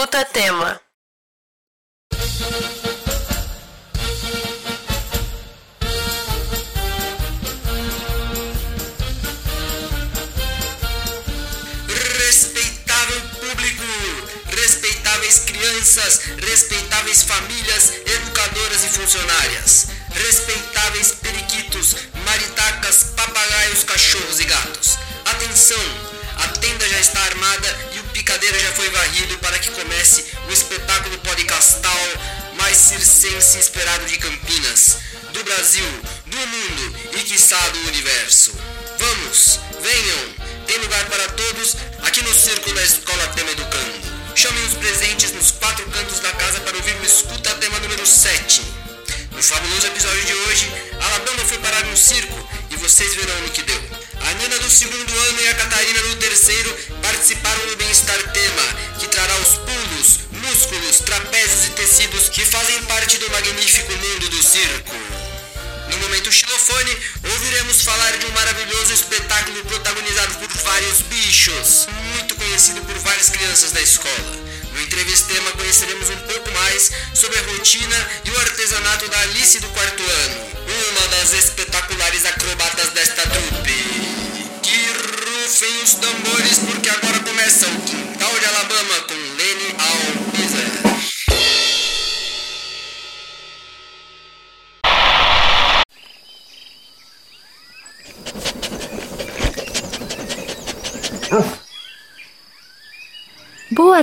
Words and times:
escuta 0.00 0.24
tema. 0.24 0.80
Respeitável 12.16 13.20
público, 13.40 13.84
respeitáveis 14.56 15.40
crianças, 15.40 16.20
respeitáveis 16.48 17.22
famílias, 17.22 17.92
educadoras 18.06 18.84
e 18.84 18.88
funcionárias, 18.88 19.88
respeitáveis 20.14 21.12
periquitos, 21.12 21.96
maritacas, 22.24 23.12
papagaios, 23.16 23.84
cachorros 23.84 24.40
e 24.40 24.44
gatos. 24.44 24.98
Atenção! 25.26 26.20
A 26.42 26.48
tenda 26.58 26.88
já 26.88 27.00
está 27.00 27.20
armada 27.20 27.90
e 27.94 27.99
o 28.30 28.32
picadeiro 28.32 28.60
já 28.60 28.72
foi 28.74 28.88
varrido 28.90 29.38
para 29.38 29.58
que 29.58 29.72
comece 29.72 30.24
o 30.48 30.52
espetáculo 30.52 31.18
podcastal 31.18 32.06
mais 32.54 32.76
circense 32.76 33.58
esperado 33.58 34.06
de 34.06 34.16
Campinas, 34.18 34.98
do 35.32 35.42
Brasil, 35.42 35.84
do 36.26 36.36
mundo 36.36 36.96
e 37.12 37.24
quiçá 37.24 37.58
do 37.70 37.88
universo. 37.88 38.54
Vamos, 38.98 39.58
venham! 39.82 40.34
Tem 40.64 40.78
lugar 40.78 41.04
para 41.06 41.28
todos 41.30 41.76
aqui 42.02 42.22
no 42.22 42.32
Círculo 42.32 42.72
da 42.72 42.84
Escola 42.84 43.26
Tema 43.34 43.50
Educando. 43.50 43.98
Chamem 44.36 44.64
os 44.64 44.74
presentes 44.74 45.32
nos 45.32 45.50
quatro 45.50 45.84
cantos 45.86 46.20
da 46.20 46.30
casa 46.30 46.60
para 46.60 46.76
ouvir 46.76 46.94
o 47.00 47.04
Escuta 47.04 47.52
Tema 47.56 47.80
número 47.80 48.06
7. 48.06 48.62
No 49.32 49.42
fabuloso 49.42 49.88
episódio 49.88 50.24
de 50.24 50.34
hoje, 50.34 50.72
Alabama 51.00 51.44
foi 51.46 51.58
parar 51.58 51.84
no 51.84 51.96
circo 51.96 52.48
e 52.70 52.76
vocês 52.76 53.12
verão 53.16 53.40
no 53.40 53.50
que 53.50 53.62
deu. 53.62 53.99
A 54.30 54.34
Nana 54.34 54.58
do 54.60 54.70
segundo 54.70 55.12
ano 55.12 55.40
e 55.40 55.48
a 55.48 55.54
Catarina 55.54 56.02
do 56.02 56.14
terceiro 56.14 56.72
participaram 57.02 57.66
do 57.66 57.76
Bem-Estar 57.76 58.16
Tema, 58.30 58.62
que 59.00 59.08
trará 59.08 59.36
os 59.38 59.58
pulos, 59.58 60.20
músculos, 60.30 61.00
trapézios 61.00 61.66
e 61.66 61.70
tecidos 61.70 62.28
que 62.28 62.44
fazem 62.44 62.80
parte 62.84 63.18
do 63.18 63.28
magnífico 63.28 63.90
mundo 63.92 64.28
do 64.28 64.40
circo. 64.40 64.94
No 65.90 65.98
momento 65.98 66.30
xilofone, 66.30 66.96
ouviremos 67.24 67.82
falar 67.82 68.18
de 68.18 68.26
um 68.26 68.30
maravilhoso 68.30 68.92
espetáculo 68.92 69.64
protagonizado 69.64 70.34
por 70.34 70.48
vários 70.62 71.02
bichos, 71.02 71.88
muito 72.14 72.36
conhecido 72.36 72.80
por 72.82 72.96
várias 72.98 73.30
crianças 73.30 73.72
da 73.72 73.80
escola. 73.80 74.50
No 74.72 74.80
entrevistema 74.80 75.50
conheceremos 75.52 76.08
um 76.08 76.16
pouco 76.28 76.52
mais 76.52 76.92
sobre 77.14 77.36
a 77.36 77.42
rotina 77.42 78.10
e 78.24 78.30
o 78.30 78.38
artesanato 78.38 79.08
da 79.08 79.20
Alice 79.22 79.58
do 79.58 79.68
quarto 79.70 80.02
ano, 80.04 80.50
uma 80.70 81.08
das 81.08 81.32
espetaculares 81.32 82.24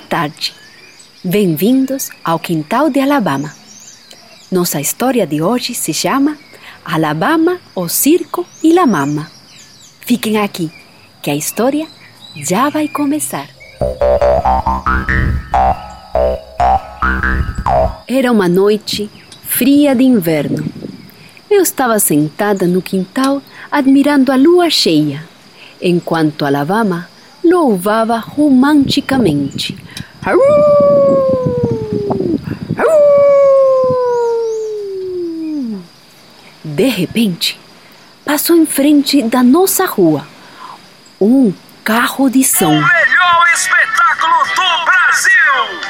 tarde. 0.07 0.53
Bem-vindos 1.21 2.09
ao 2.23 2.39
Quintal 2.39 2.89
de 2.89 2.99
Alabama. 2.99 3.53
Nossa 4.49 4.79
história 4.79 5.27
de 5.27 5.41
hoje 5.41 5.73
se 5.73 5.93
chama 5.93 6.37
Alabama, 6.83 7.59
o 7.75 7.89
Circo 7.89 8.45
e 8.63 8.79
a 8.79 8.85
Mama. 8.85 9.29
Fiquem 9.99 10.37
aqui, 10.37 10.71
que 11.21 11.29
a 11.29 11.35
história 11.35 11.85
já 12.37 12.69
vai 12.69 12.87
começar. 12.87 13.49
Era 18.07 18.31
uma 18.31 18.47
noite 18.47 19.09
fria 19.43 19.93
de 19.93 20.03
inverno. 20.05 20.63
Eu 21.51 21.61
estava 21.61 21.99
sentada 21.99 22.65
no 22.65 22.81
quintal 22.81 23.41
admirando 23.69 24.31
a 24.31 24.37
lua 24.37 24.69
cheia, 24.69 25.21
enquanto 25.81 26.45
Alabama 26.45 27.09
louvava 27.43 28.17
romanticamente. 28.17 29.86
De 36.65 36.89
repente, 36.89 37.57
passou 38.25 38.57
em 38.57 38.65
frente 38.65 39.23
da 39.23 39.41
nossa 39.41 39.85
rua 39.85 40.27
um 41.19 41.53
carro 41.81 42.29
de 42.29 42.43
som. 42.43 42.67
O 42.67 42.87
melhor 42.87 43.47
espetáculo 43.53 44.43
do 44.47 44.85
Brasil! 44.85 45.81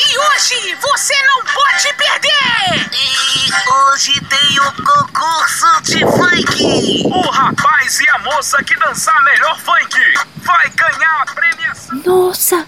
E 0.00 0.18
hoje 0.18 0.74
você 0.80 1.14
não 1.26 1.44
pode 1.44 1.94
perder! 1.94 2.90
E 2.90 3.70
hoje 3.70 4.18
tem 4.22 4.60
o 4.60 4.72
concurso 4.82 5.82
de 5.82 6.00
funk! 6.00 7.02
O 7.06 7.30
rapaz 7.30 8.00
e 8.00 8.08
a 8.08 8.18
moça 8.20 8.64
que 8.64 8.74
dançar 8.78 9.22
melhor 9.24 9.60
funk 9.60 10.00
vai 10.36 10.70
ganhar 10.70 11.20
a 11.20 11.26
premiação! 11.26 12.02
Nossa, 12.04 12.66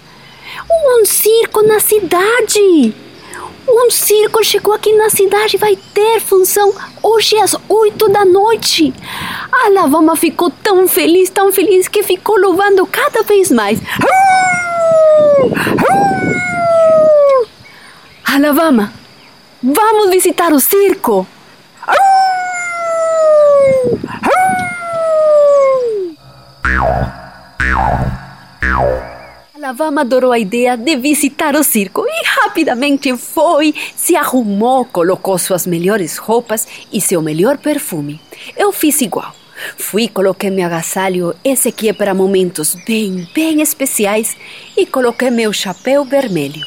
um 0.70 1.04
circo 1.04 1.62
na 1.62 1.80
cidade! 1.80 2.94
Um 3.66 3.90
circo 3.90 4.44
chegou 4.44 4.74
aqui 4.74 4.92
na 4.92 5.08
cidade 5.08 5.56
e 5.56 5.58
vai 5.58 5.76
ter 5.94 6.20
função 6.20 6.72
hoje 7.02 7.38
às 7.38 7.56
oito 7.68 8.08
da 8.08 8.24
noite. 8.24 8.92
A 9.50 9.70
Lavama 9.70 10.16
ficou 10.16 10.50
tão 10.50 10.86
feliz, 10.86 11.30
tão 11.30 11.50
feliz 11.50 11.88
que 11.88 12.02
ficou 12.02 12.38
louvando 12.38 12.86
cada 12.86 13.22
vez 13.22 13.50
mais. 13.50 13.80
Alabama, 18.24 18.92
vamos 19.62 20.10
visitar 20.10 20.52
o 20.52 20.60
circo. 20.60 21.26
Alabama 29.64 30.02
adorou 30.02 30.30
a 30.30 30.38
ideia 30.38 30.76
de 30.76 30.94
visitar 30.94 31.56
o 31.56 31.64
circo 31.64 32.04
e 32.06 32.26
rapidamente 32.26 33.16
foi, 33.16 33.74
se 33.96 34.14
arrumou, 34.14 34.84
colocou 34.84 35.38
suas 35.38 35.66
melhores 35.66 36.18
roupas 36.18 36.68
e 36.92 37.00
seu 37.00 37.22
melhor 37.22 37.56
perfume. 37.56 38.20
Eu 38.58 38.70
fiz 38.72 39.00
igual. 39.00 39.34
Fui, 39.78 40.06
coloquei 40.06 40.50
meu 40.50 40.66
agasalho, 40.66 41.34
esse 41.42 41.68
aqui 41.68 41.88
é 41.88 41.94
para 41.94 42.12
momentos 42.12 42.74
bem, 42.86 43.26
bem 43.34 43.62
especiais, 43.62 44.36
e 44.76 44.84
coloquei 44.84 45.30
meu 45.30 45.50
chapéu 45.50 46.04
vermelho. 46.04 46.60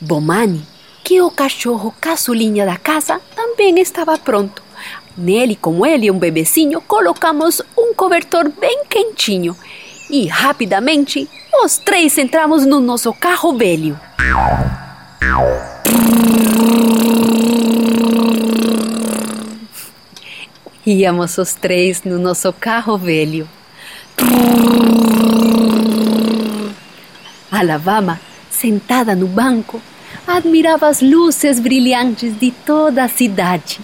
Bomani, 0.00 0.62
que 1.02 1.16
é 1.16 1.24
o 1.24 1.28
cachorro 1.28 1.92
caçulinha 2.00 2.64
da 2.64 2.76
casa, 2.76 3.20
também 3.34 3.80
estava 3.80 4.16
pronto. 4.16 4.62
Nele, 5.16 5.56
como 5.56 5.84
ele 5.84 6.06
é 6.06 6.12
um 6.12 6.20
bebecinho, 6.20 6.80
colocamos 6.82 7.60
um 7.76 7.92
cobertor 7.92 8.48
bem 8.48 8.84
quentinho 8.88 9.56
e 10.10 10.26
rapidamente 10.26 11.28
os 11.62 11.78
três 11.78 12.16
entramos 12.18 12.64
no 12.64 12.80
nosso 12.80 13.12
carro 13.12 13.56
velho. 13.56 13.98
Íamos 20.86 21.36
os 21.36 21.52
três 21.52 22.02
no 22.02 22.18
nosso 22.18 22.52
carro 22.52 22.96
velho. 22.96 23.48
Alabama, 27.50 28.20
sentada 28.50 29.14
no 29.14 29.26
banco, 29.26 29.82
admirava 30.26 30.88
as 30.88 31.00
luzes 31.00 31.60
brilhantes 31.60 32.38
de 32.38 32.50
toda 32.50 33.04
a 33.04 33.08
cidade 33.08 33.80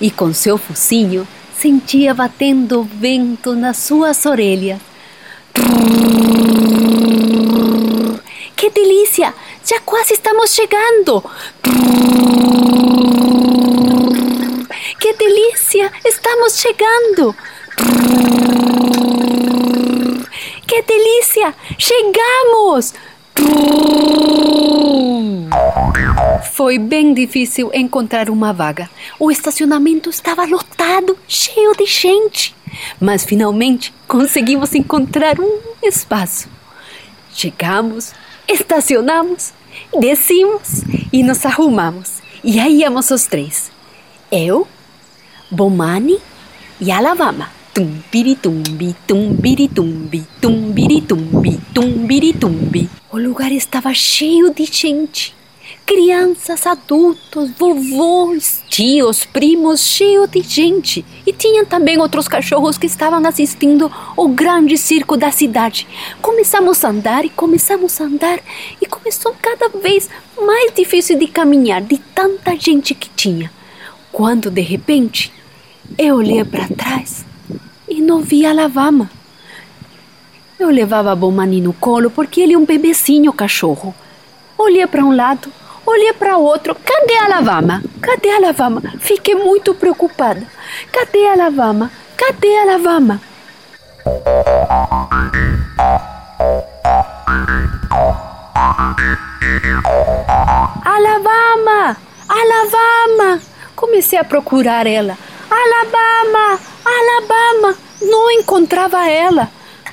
e 0.00 0.10
com 0.10 0.32
seu 0.32 0.58
focinho 0.58 1.26
sentia 1.56 2.12
batendo 2.12 2.82
vento 2.82 3.54
nas 3.54 3.76
suas 3.76 4.26
orelhas. 4.26 4.91
Que 8.56 8.70
delícia! 8.70 9.34
Já 9.64 9.80
quase 9.80 10.14
estamos 10.14 10.54
chegando! 10.54 11.22
Que 15.00 15.12
delícia! 15.14 15.92
Estamos 16.04 16.58
chegando! 16.58 17.34
Que 20.66 20.82
delícia! 20.82 21.54
Chegamos! 21.78 22.94
Foi 26.54 26.78
bem 26.78 27.12
difícil 27.12 27.70
encontrar 27.74 28.30
uma 28.30 28.52
vaga. 28.52 28.88
O 29.18 29.30
estacionamento 29.30 30.10
estava 30.10 30.44
lotado, 30.44 31.18
cheio 31.26 31.74
de 31.76 31.86
gente. 31.86 32.54
Mas 33.00 33.24
finalmente 33.24 33.92
conseguimos 34.06 34.74
encontrar 34.74 35.38
um 35.40 35.60
espaço. 35.82 36.48
Chegamos, 37.32 38.12
estacionamos, 38.48 39.52
descemos 39.98 40.82
e 41.12 41.22
nos 41.22 41.44
arrumamos. 41.44 42.22
E 42.44 42.58
aí 42.58 42.80
íamos 42.80 43.10
os 43.10 43.26
três: 43.26 43.70
eu, 44.30 44.66
Bomani 45.50 46.18
e 46.80 46.90
Alabama. 46.90 47.50
Tumbiritumbi, 47.72 48.94
tumbiritumbi, 49.06 50.26
tumbiritumbi, 50.40 51.60
tumbiritumbi. 51.72 52.90
O 53.10 53.18
lugar 53.18 53.50
estava 53.50 53.94
cheio 53.94 54.52
de 54.52 54.66
gente. 54.66 55.34
Crianças, 55.84 56.66
adultos, 56.66 57.50
vovôs, 57.58 58.62
tios, 58.68 59.24
primos, 59.24 59.80
cheio 59.80 60.26
de 60.26 60.40
gente. 60.40 61.04
E 61.26 61.32
tinha 61.32 61.66
também 61.66 61.98
outros 61.98 62.28
cachorros 62.28 62.78
que 62.78 62.86
estavam 62.86 63.24
assistindo 63.26 63.90
o 64.16 64.28
grande 64.28 64.78
circo 64.78 65.16
da 65.16 65.30
cidade. 65.30 65.86
Começamos 66.20 66.84
a 66.84 66.88
andar 66.88 67.24
e 67.24 67.30
começamos 67.30 68.00
a 68.00 68.04
andar 68.04 68.40
e 68.80 68.86
começou 68.86 69.34
cada 69.40 69.68
vez 69.68 70.08
mais 70.40 70.72
difícil 70.72 71.18
de 71.18 71.26
caminhar 71.26 71.82
de 71.82 71.98
tanta 71.98 72.56
gente 72.56 72.94
que 72.94 73.10
tinha. 73.10 73.50
Quando 74.12 74.50
de 74.50 74.60
repente 74.60 75.32
eu 75.98 76.16
olhei 76.16 76.44
para 76.44 76.68
trás 76.68 77.24
e 77.88 78.00
não 78.00 78.20
via 78.20 78.50
a 78.50 78.54
lavama. 78.54 79.10
Eu 80.58 80.70
levava 80.70 81.10
a 81.10 81.16
Bomani 81.16 81.60
no 81.60 81.72
colo 81.72 82.08
porque 82.08 82.40
ele 82.40 82.54
é 82.54 82.58
um 82.58 82.64
bebecinho 82.64 83.32
cachorro. 83.32 83.94
Olhei 84.56 84.86
para 84.86 85.04
um 85.04 85.14
lado, 85.14 85.52
olhei 85.86 86.12
para 86.12 86.36
outro. 86.36 86.74
Cadê 86.74 87.16
a 87.18 87.28
lavama? 87.28 87.82
Cadê 88.00 88.30
a 88.30 88.40
lavama? 88.40 88.82
Fiquei 88.98 89.34
muito 89.34 89.74
preocupada. 89.74 90.42
Cadê 90.92 91.26
a 91.28 91.36
lavama? 91.36 91.90
Cadê 92.16 92.56
a 92.58 92.64
lavama? 92.64 93.20
A 100.84 100.98
lavama! 100.98 101.96
A 102.28 102.44
lavama! 102.44 103.40
Comecei 103.76 104.18
a 104.18 104.24
procurar 104.24 104.86
ela. 104.86 105.16
Alabama! 105.50 106.58
Alabama! 106.84 107.76
Não 108.00 108.30
encontrava 108.30 109.08
ela. 109.08 109.48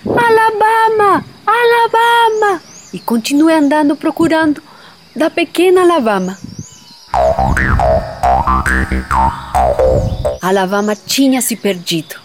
Alabama! 0.06 1.24
Alabama! 1.46 2.62
E 2.94 3.00
continuei 3.00 3.56
andando 3.56 3.96
procurando 3.96 4.62
da 5.16 5.30
pequena 5.30 5.82
Alabama. 5.82 6.38
Alabama 10.42 10.96
tinha 10.96 11.42
se 11.42 11.56
perdido. 11.56 12.16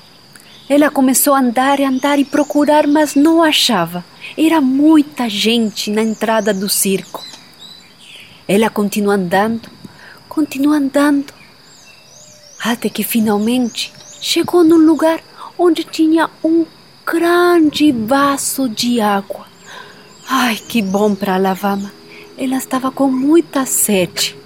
Ela 0.69 0.91
começou 0.91 1.35
a 1.35 1.41
andar 1.41 1.81
e 1.81 1.85
andar 1.85 2.19
e 2.19 2.25
procurar, 2.25 2.87
mas 2.87 3.15
não 3.15 3.43
achava. 3.43 4.05
Era 4.37 4.61
muita 4.61 5.29
gente 5.29 5.91
na 5.91 6.03
entrada 6.03 6.55
do 6.55 6.69
circo. 6.69 7.23
Ela 8.47 8.71
continuou 8.71 9.15
andando, 9.15 9.71
continuou 10.29 10.75
andando, 10.75 11.33
até 12.63 12.89
que 12.89 13.03
finalmente 13.03 13.93
chegou 14.21 14.63
num 14.65 14.77
lugar 14.77 15.21
onde 15.59 15.85
tinha 15.85 16.29
um 16.43 16.67
grande 17.07 17.93
vaso 17.93 18.69
de 18.69 19.01
água. 19.01 19.47
Ai, 20.29 20.57
que 20.57 20.81
bom 20.81 21.15
para 21.15 21.35
a 21.35 21.39
Lavama! 21.39 22.04
Ela 22.37 22.57
estava 22.57 22.91
com 22.91 23.11
muita 23.11 23.67
sede. 23.67 24.37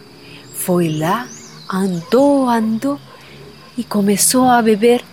Foi 0.54 0.98
lá, 0.98 1.28
andou, 1.70 2.48
andou 2.48 3.00
e 3.76 3.84
começou 3.84 4.48
a 4.48 4.60
beber 4.60 5.04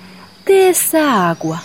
dessa 0.45 1.00
água. 1.00 1.62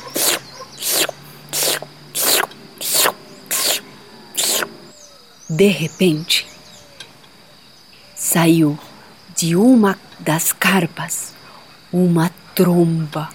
De 5.49 5.67
repente, 5.67 6.47
saiu 8.15 8.79
de 9.35 9.57
uma 9.57 9.99
das 10.21 10.53
carpas 10.53 11.33
uma 11.93 12.31
tromba 12.55 13.29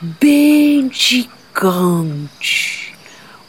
bem 0.00 0.90
gigante, 0.92 2.94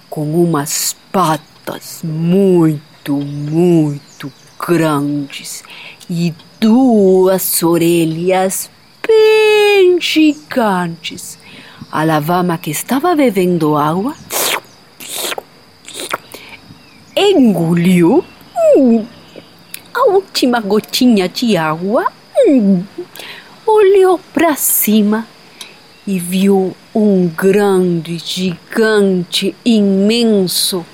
com 0.10 0.44
umas 0.44 0.95
patas 1.12 2.01
muito, 2.04 2.91
muito 3.09 4.31
grandes 4.59 5.63
e 6.09 6.33
duas 6.59 7.63
orelhas 7.63 8.69
bem 9.07 10.00
gigantes. 10.00 11.39
A 11.92 12.03
lavama 12.03 12.57
que 12.57 12.69
estava 12.69 13.15
bebendo 13.15 13.75
água 13.75 14.15
engoliu 17.15 18.24
a 19.94 20.09
última 20.09 20.59
gotinha 20.59 21.27
de 21.27 21.57
água, 21.57 22.07
olhou 23.65 24.19
para 24.33 24.56
cima 24.56 25.27
e 26.07 26.18
viu 26.18 26.75
um 26.95 27.27
grande, 27.27 28.18
gigante, 28.18 29.56
imenso, 29.65 30.86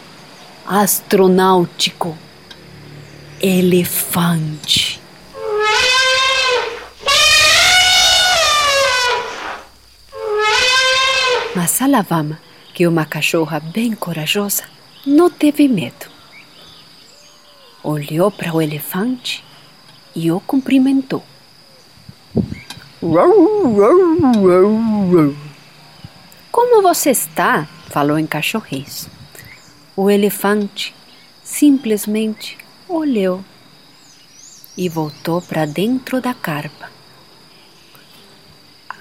astronáutico 0.67 2.17
elefante. 3.41 4.99
Mas 11.55 11.81
a 11.81 11.87
Lavama, 11.87 12.37
que 12.73 12.83
é 12.83 12.89
uma 12.89 13.05
cachorra 13.05 13.61
bem 13.61 13.93
corajosa, 13.93 14.63
não 15.05 15.29
teve 15.29 15.69
medo. 15.69 16.05
Olhou 17.81 18.29
para 18.29 18.53
o 18.53 18.61
elefante 18.61 19.43
e 20.13 20.29
o 20.29 20.41
cumprimentou. 20.41 21.23
Como 26.51 26.81
você 26.81 27.11
está? 27.11 27.67
falou 27.89 28.19
em 28.19 28.27
cachorrês. 28.27 29.16
O 29.99 30.11
elefante 30.11 30.93
simplesmente 31.43 32.55
olhou 32.87 33.43
e 34.77 34.87
voltou 34.87 35.41
para 35.41 35.65
dentro 35.65 36.21
da 36.21 36.35
carpa. 36.35 36.91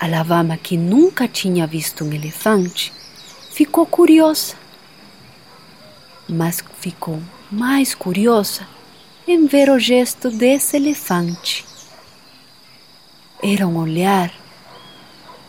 A 0.00 0.06
lavama, 0.06 0.56
que 0.56 0.74
nunca 0.74 1.28
tinha 1.28 1.66
visto 1.66 2.02
um 2.02 2.10
elefante, 2.14 2.94
ficou 3.52 3.84
curiosa. 3.84 4.54
Mas 6.26 6.64
ficou 6.80 7.20
mais 7.52 7.94
curiosa 7.94 8.66
em 9.28 9.46
ver 9.46 9.68
o 9.68 9.78
gesto 9.78 10.30
desse 10.30 10.78
elefante. 10.78 11.62
Era 13.42 13.68
um 13.68 13.76
olhar 13.76 14.32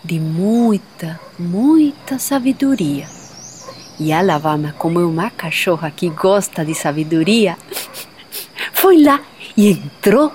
de 0.04 0.20
muita, 0.20 1.18
muita 1.40 2.20
sabedoria. 2.20 3.17
E 4.00 4.14
a 4.14 4.22
lavama, 4.22 4.74
como 4.78 5.00
é 5.00 5.06
uma 5.06 5.32
cachorra 5.32 5.90
que 5.90 6.10
gosta 6.10 6.64
de 6.64 6.76
sabedoria, 6.76 7.58
foi 8.74 9.02
lá 9.02 9.22
e 9.56 9.72
entrou 9.72 10.32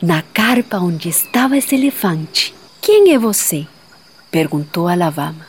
na 0.00 0.22
carpa 0.22 0.78
onde 0.78 1.08
estava 1.08 1.56
esse 1.56 1.74
elefante. 1.74 2.54
Quem 2.80 3.12
é 3.12 3.18
você? 3.18 3.66
perguntou 4.30 4.88
a 4.88 4.94
lavama. 4.94 5.46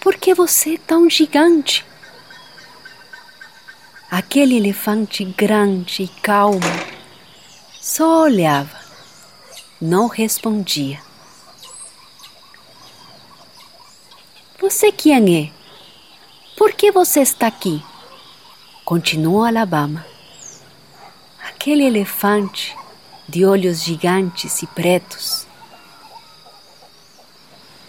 Por 0.00 0.16
que 0.16 0.34
você 0.34 0.74
é 0.74 0.78
tão 0.78 1.08
gigante? 1.10 1.84
Aquele 4.10 4.56
elefante 4.56 5.24
grande 5.24 6.04
e 6.04 6.08
calmo 6.08 6.60
só 7.80 8.22
olhava, 8.22 8.78
não 9.80 10.06
respondia. 10.06 11.05
Você 14.68 14.90
quem 14.90 15.44
é? 15.44 15.50
Por 16.56 16.72
que 16.72 16.90
você 16.90 17.20
está 17.20 17.46
aqui? 17.46 17.80
Continuou 18.84 19.44
Alabama. 19.44 20.04
Aquele 21.48 21.84
elefante 21.84 22.76
de 23.28 23.44
olhos 23.44 23.80
gigantes 23.80 24.62
e 24.62 24.66
pretos 24.66 25.46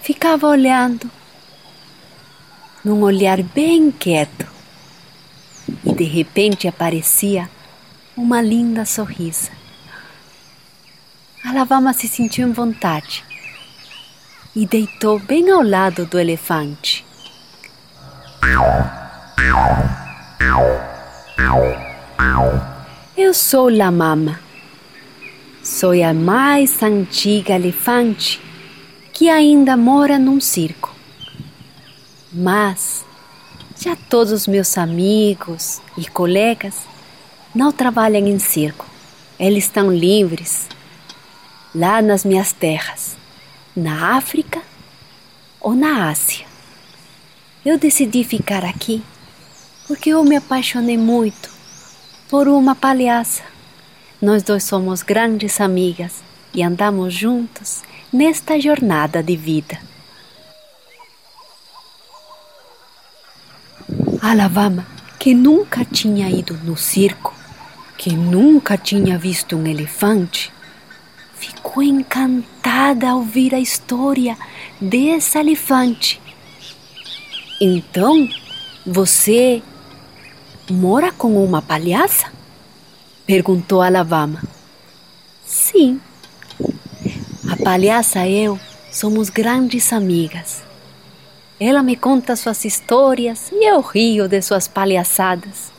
ficava 0.03 0.45
olhando, 0.45 1.09
num 2.85 3.01
olhar 3.01 3.41
bem 3.41 3.89
quieto, 3.89 4.45
e 5.83 5.93
de 5.95 6.03
repente 6.03 6.67
aparecia 6.67 7.49
uma 8.15 8.39
linda 8.39 8.85
sorrisa. 8.85 9.49
Alabama 11.43 11.91
se 11.91 12.07
sentiu 12.07 12.47
em 12.47 12.51
vontade 12.51 13.25
e 14.57 14.65
deitou 14.65 15.19
bem 15.19 15.51
ao 15.51 15.61
lado 15.61 16.07
do 16.07 16.17
elefante. 16.17 17.05
Eu 23.15 23.35
sou 23.35 23.69
La 23.69 23.91
Mama. 23.91 24.39
Sou 25.61 25.91
a 25.91 26.11
mais 26.11 26.81
antiga 26.81 27.53
elefante 27.53 28.41
que 29.13 29.29
ainda 29.29 29.77
mora 29.77 30.17
num 30.17 30.41
circo. 30.41 30.91
Mas 32.33 33.05
já 33.79 33.95
todos 34.09 34.33
os 34.33 34.47
meus 34.47 34.75
amigos 34.75 35.79
e 35.95 36.07
colegas 36.07 36.81
não 37.53 37.71
trabalham 37.71 38.25
em 38.25 38.39
circo. 38.39 38.87
Eles 39.39 39.65
estão 39.65 39.91
livres 39.93 40.67
lá 41.75 42.01
nas 42.01 42.25
minhas 42.25 42.51
terras 42.51 43.15
na 43.77 44.17
África 44.17 44.63
ou 45.61 45.75
na 45.75 46.09
Ásia. 46.09 46.47
Eu 47.63 47.77
decidi 47.77 48.23
ficar 48.23 48.65
aqui 48.65 49.03
porque 49.87 50.09
eu 50.09 50.23
me 50.23 50.35
apaixonei 50.35 50.97
muito 50.97 51.51
por 52.27 52.47
uma 52.47 52.73
palhaça. 52.73 53.43
Nós 54.19 54.41
dois 54.41 54.63
somos 54.63 55.03
grandes 55.03 55.61
amigas 55.61 56.23
e 56.55 56.63
andamos 56.63 57.13
juntos 57.13 57.83
nesta 58.11 58.59
jornada 58.59 59.21
de 59.21 59.35
vida. 59.37 59.79
Alabama, 64.19 64.87
que 65.19 65.35
nunca 65.35 65.85
tinha 65.85 66.27
ido 66.31 66.55
no 66.63 66.75
circo, 66.75 67.31
que 67.95 68.15
nunca 68.15 68.75
tinha 68.75 69.19
visto 69.19 69.55
um 69.55 69.67
elefante, 69.67 70.51
ficou 71.39 71.83
encantada 71.83 73.09
ao 73.09 73.17
ouvir 73.17 73.53
a 73.53 73.59
história 73.59 74.37
desse 74.81 75.37
elefante. 75.37 76.19
Então, 77.61 78.27
você 78.85 79.61
mora 80.69 81.11
com 81.11 81.43
uma 81.43 81.61
palhaça? 81.61 82.31
Perguntou 83.25 83.81
Alabama. 83.81 84.43
Sim. 85.45 85.99
A 87.49 87.55
palhaça 87.63 88.25
e 88.27 88.43
eu 88.43 88.59
somos 88.91 89.29
grandes 89.29 89.93
amigas. 89.93 90.63
Ela 91.59 91.81
me 91.81 91.95
conta 91.95 92.35
suas 92.35 92.63
histórias 92.65 93.51
e 93.51 93.67
eu 93.67 93.81
rio 93.81 94.27
de 94.27 94.41
suas 94.41 94.67
palhaçadas. 94.67 95.71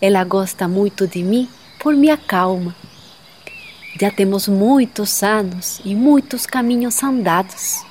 Ela 0.00 0.22
gosta 0.24 0.68
muito 0.68 1.06
de 1.06 1.22
mim 1.22 1.48
por 1.78 1.94
minha 1.94 2.16
calma. 2.16 2.74
Já 4.00 4.10
temos 4.10 4.48
muitos 4.48 5.22
anos 5.22 5.80
e 5.84 5.94
muitos 5.94 6.46
caminhos 6.46 7.00
andados. 7.02 7.84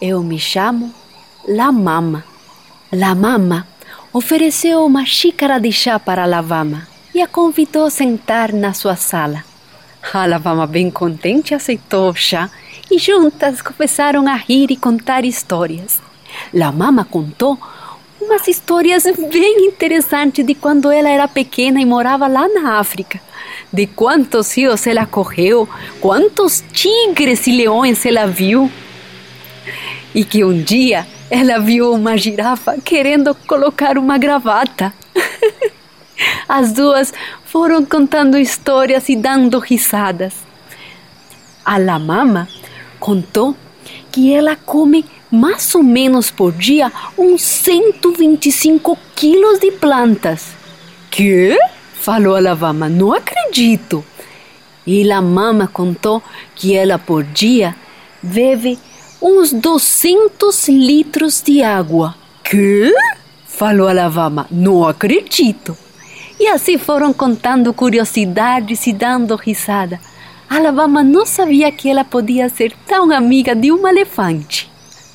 Eu 0.00 0.22
me 0.22 0.38
chamo 0.38 0.94
La 1.48 1.72
Mama. 1.72 2.24
La 2.92 3.12
Mama 3.12 3.66
ofereceu 4.12 4.84
uma 4.84 5.04
xícara 5.04 5.58
de 5.58 5.72
chá 5.72 5.98
para 5.98 6.26
Lavama 6.26 6.86
e 7.12 7.20
a 7.20 7.26
convidou 7.26 7.86
a 7.86 7.90
sentar 7.90 8.52
na 8.52 8.72
sua 8.72 8.94
sala. 8.94 9.44
A 10.12 10.26
Lavama, 10.26 10.64
bem 10.64 10.92
contente, 10.92 11.54
aceitou 11.54 12.10
o 12.10 12.14
chá 12.14 12.48
e 12.88 12.98
juntas 12.98 13.60
começaram 13.62 14.28
a 14.28 14.34
rir 14.34 14.70
e 14.70 14.76
contar 14.76 15.24
histórias. 15.24 16.00
La 16.54 16.70
Mama 16.70 17.04
contou 17.04 17.58
umas 18.20 18.46
histórias 18.46 19.02
bem 19.04 19.66
interessantes 19.66 20.46
de 20.46 20.54
quando 20.54 20.88
ela 20.88 21.08
era 21.08 21.26
pequena 21.26 21.80
e 21.80 21.84
morava 21.84 22.28
lá 22.28 22.46
na 22.48 22.78
África. 22.78 23.20
De 23.72 23.86
quantos 23.86 24.56
rios 24.56 24.86
ela 24.86 25.06
correu, 25.06 25.68
quantos 26.00 26.62
tigres 26.72 27.46
e 27.46 27.52
leões 27.52 28.04
ela 28.04 28.26
viu. 28.26 28.70
E 30.14 30.24
que 30.24 30.44
um 30.44 30.62
dia 30.62 31.06
ela 31.30 31.58
viu 31.58 31.92
uma 31.92 32.16
girafa 32.18 32.76
querendo 32.84 33.34
colocar 33.34 33.96
uma 33.96 34.18
gravata. 34.18 34.92
As 36.46 36.72
duas 36.72 37.12
foram 37.46 37.84
contando 37.84 38.36
histórias 38.36 39.08
e 39.08 39.16
dando 39.16 39.58
risadas. 39.58 40.34
A 41.64 41.78
La 41.78 41.98
Mama 41.98 42.48
contou 43.00 43.56
que 44.10 44.34
ela 44.34 44.54
come 44.54 45.06
mais 45.30 45.74
ou 45.74 45.82
menos 45.82 46.30
por 46.30 46.52
dia 46.52 46.92
uns 47.16 47.40
125 47.40 48.98
quilos 49.16 49.58
de 49.58 49.72
plantas. 49.72 50.48
Que? 51.10 51.56
Falou 52.02 52.34
a 52.34 52.40
Lavama. 52.40 52.88
Não 52.88 53.12
acredito. 53.12 54.04
E 54.84 55.08
a 55.12 55.22
Mama 55.22 55.68
contou 55.68 56.20
que 56.52 56.74
ela 56.74 56.98
por 56.98 57.22
dia 57.22 57.76
bebe 58.20 58.76
uns 59.22 59.52
200 59.52 60.66
litros 60.66 61.40
de 61.40 61.62
água. 61.62 62.16
Que? 62.42 62.92
Falou 63.46 63.86
a 63.86 63.92
Lavama. 63.92 64.48
Não 64.50 64.84
acredito. 64.84 65.78
E 66.40 66.48
assim 66.48 66.76
foram 66.76 67.12
contando 67.12 67.72
curiosidades 67.72 68.84
e 68.88 68.92
dando 68.92 69.36
risada. 69.36 70.00
Alabama 70.50 71.04
não 71.04 71.24
sabia 71.24 71.70
que 71.70 71.88
ela 71.88 72.04
podia 72.04 72.48
ser 72.48 72.72
tão 72.84 73.12
amiga 73.12 73.54
de 73.54 73.70
um 73.70 73.86
elefante. 73.86 74.68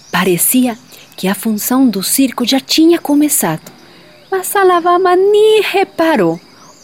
Parecia 0.09 0.77
que 1.17 1.27
a 1.27 1.35
função 1.35 1.85
do 1.89 2.01
circo 2.01 2.47
já 2.47 2.61
tinha 2.61 2.97
começado, 2.97 3.73
mas 4.31 4.55
Alabama 4.55 5.17
nem 5.17 5.61
reparou. 5.61 6.39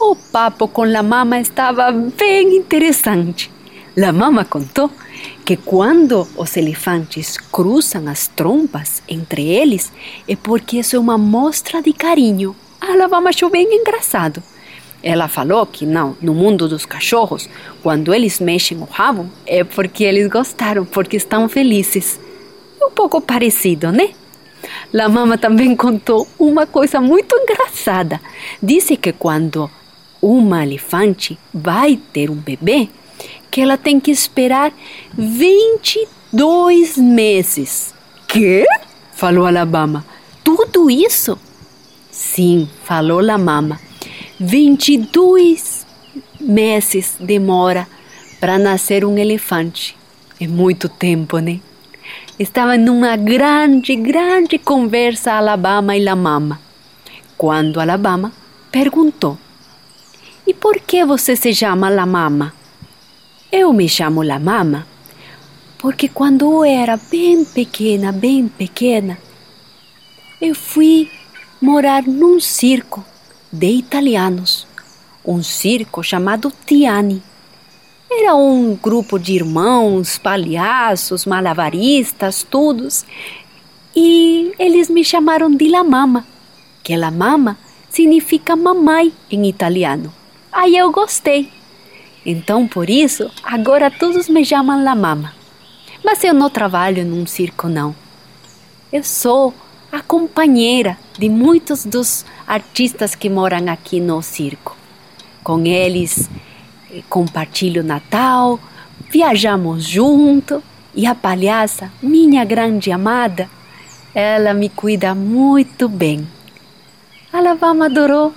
O 0.05 0.17
papo 0.17 0.67
com 0.67 0.83
a 0.83 1.01
mama 1.01 1.39
estava 1.39 1.89
bem 1.89 2.57
interessante. 2.57 3.49
A 3.97 4.11
mama 4.11 4.43
contou 4.43 4.91
que 5.45 5.55
quando 5.55 6.27
os 6.35 6.57
elefantes 6.57 7.37
cruzam 7.37 8.09
as 8.09 8.27
trompas 8.27 9.01
entre 9.07 9.47
eles 9.47 9.93
é 10.27 10.35
porque 10.35 10.79
isso 10.79 10.97
é 10.97 10.99
uma 10.99 11.17
mostra 11.17 11.81
de 11.81 11.93
carinho. 11.93 12.53
A 12.81 12.91
Alabama 12.91 13.29
achou 13.29 13.49
bem 13.49 13.65
engraçado. 13.73 14.43
Ela 15.01 15.29
falou 15.29 15.65
que 15.65 15.85
não, 15.85 16.17
no 16.21 16.33
mundo 16.33 16.67
dos 16.67 16.85
cachorros, 16.85 17.49
quando 17.81 18.13
eles 18.13 18.41
mexem 18.41 18.77
o 18.79 18.83
rabo, 18.83 19.29
é 19.45 19.63
porque 19.63 20.03
eles 20.03 20.27
gostaram, 20.27 20.83
porque 20.83 21.15
estão 21.15 21.47
felizes. 21.47 22.19
Um 22.81 22.91
pouco 22.91 23.21
parecido, 23.21 23.89
né? 23.89 24.09
La 24.91 25.07
mama 25.07 25.37
também 25.37 25.73
contou 25.77 26.27
uma 26.37 26.67
coisa 26.67 26.99
muito 26.99 27.33
engraçada. 27.37 28.19
Disse 28.61 28.97
que 28.97 29.13
quando 29.13 29.71
uma 30.23 30.63
elefante 30.63 31.37
vai 31.53 31.99
ter 32.13 32.29
um 32.29 32.35
bebê, 32.35 32.87
que 33.51 33.59
ela 33.59 33.77
tem 33.77 33.99
que 33.99 34.09
esperar 34.09 34.71
22 35.17 36.97
meses. 36.97 37.93
Que? 38.25 38.65
Falou 39.11 39.45
a 39.45 39.49
Alabama. 39.49 40.05
Tudo 40.41 40.89
isso? 40.89 41.37
Sim, 42.09 42.69
falou 42.85 43.19
a 43.29 43.37
mama. 43.37 43.79
22 44.39 45.85
meses 46.39 47.15
demora 47.19 47.85
para 48.39 48.57
nascer 48.57 49.03
um 49.03 49.17
elefante. 49.17 49.95
É 50.39 50.47
muito 50.47 50.87
tempo, 50.87 51.37
né? 51.39 51.59
Estava 52.39 52.77
numa 52.77 53.15
grande, 53.17 53.95
grande 53.95 54.57
conversa 54.57 55.33
Alabama 55.33 55.95
e 55.95 56.03
La 56.03 56.15
Mama, 56.15 56.59
quando 57.37 57.79
Alabama 57.79 58.31
perguntou: 58.71 59.37
E 60.45 60.53
por 60.53 60.79
que 60.79 61.05
você 61.05 61.35
se 61.35 61.53
chama 61.55 61.89
La 61.89 62.05
Mama? 62.05 62.53
Eu 63.51 63.71
me 63.71 63.87
chamo 63.87 64.21
La 64.21 64.39
Mama 64.39 64.85
porque 65.83 66.07
quando 66.07 66.45
eu 66.45 66.63
era 66.63 66.95
bem 66.95 67.43
pequena, 67.43 68.11
bem 68.11 68.47
pequena, 68.47 69.17
eu 70.41 70.55
fui 70.55 71.09
morar 71.61 72.03
num 72.03 72.39
circo 72.39 73.03
de 73.51 73.67
italianos, 73.67 74.65
um 75.25 75.43
circo 75.43 76.01
chamado 76.01 76.51
Tiani. 76.65 77.21
Era 78.09 78.33
um 78.33 78.75
grupo 78.75 79.19
de 79.19 79.33
irmãos, 79.33 80.17
palhaços, 80.17 81.25
malabaristas, 81.25 82.43
todos, 82.43 83.05
e 83.95 84.53
eles 84.59 84.89
me 84.89 85.03
chamaram 85.03 85.51
de 85.51 85.67
La 85.67 85.83
Mama, 85.83 86.25
que 86.81 86.95
La 86.95 87.11
Mama 87.11 87.57
significa 87.89 88.55
mamãe 88.55 89.13
em 89.29 89.47
italiano. 89.47 90.22
Aí 90.53 90.77
eu 90.77 90.91
gostei. 90.91 91.51
Então, 92.23 92.67
por 92.67 92.87
isso, 92.87 93.29
agora 93.43 93.89
todos 93.89 94.29
me 94.29 94.45
chamam 94.45 94.83
La 94.83 94.93
Mama. 94.93 95.33
Mas 96.05 96.23
eu 96.23 96.33
não 96.33 96.49
trabalho 96.49 97.03
num 97.03 97.25
circo, 97.25 97.67
não. 97.67 97.95
Eu 98.91 99.03
sou 99.03 99.51
a 99.91 99.99
companheira 100.01 100.95
de 101.17 101.27
muitos 101.27 101.85
dos 101.85 102.23
artistas 102.45 103.15
que 103.15 103.31
moram 103.31 103.67
aqui 103.71 103.99
no 103.99 104.21
circo. 104.21 104.77
Com 105.43 105.65
eles 105.65 106.29
eh, 106.91 107.01
compartilho 107.09 107.83
Natal, 107.83 108.59
viajamos 109.09 109.83
junto 109.83 110.61
e 110.93 111.07
a 111.07 111.15
palhaça, 111.15 111.91
minha 112.01 112.45
grande 112.45 112.91
amada, 112.91 113.49
ela 114.13 114.53
me 114.53 114.69
cuida 114.69 115.15
muito 115.15 115.89
bem. 115.89 116.27
A 117.31 117.41
Lavama 117.41 117.87
adorou 117.87 118.33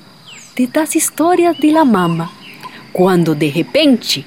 das 0.64 0.94
histórias 0.94 1.56
de 1.58 1.70
La 1.70 1.84
Mama, 1.84 2.30
quando 2.92 3.34
de 3.34 3.48
repente 3.48 4.24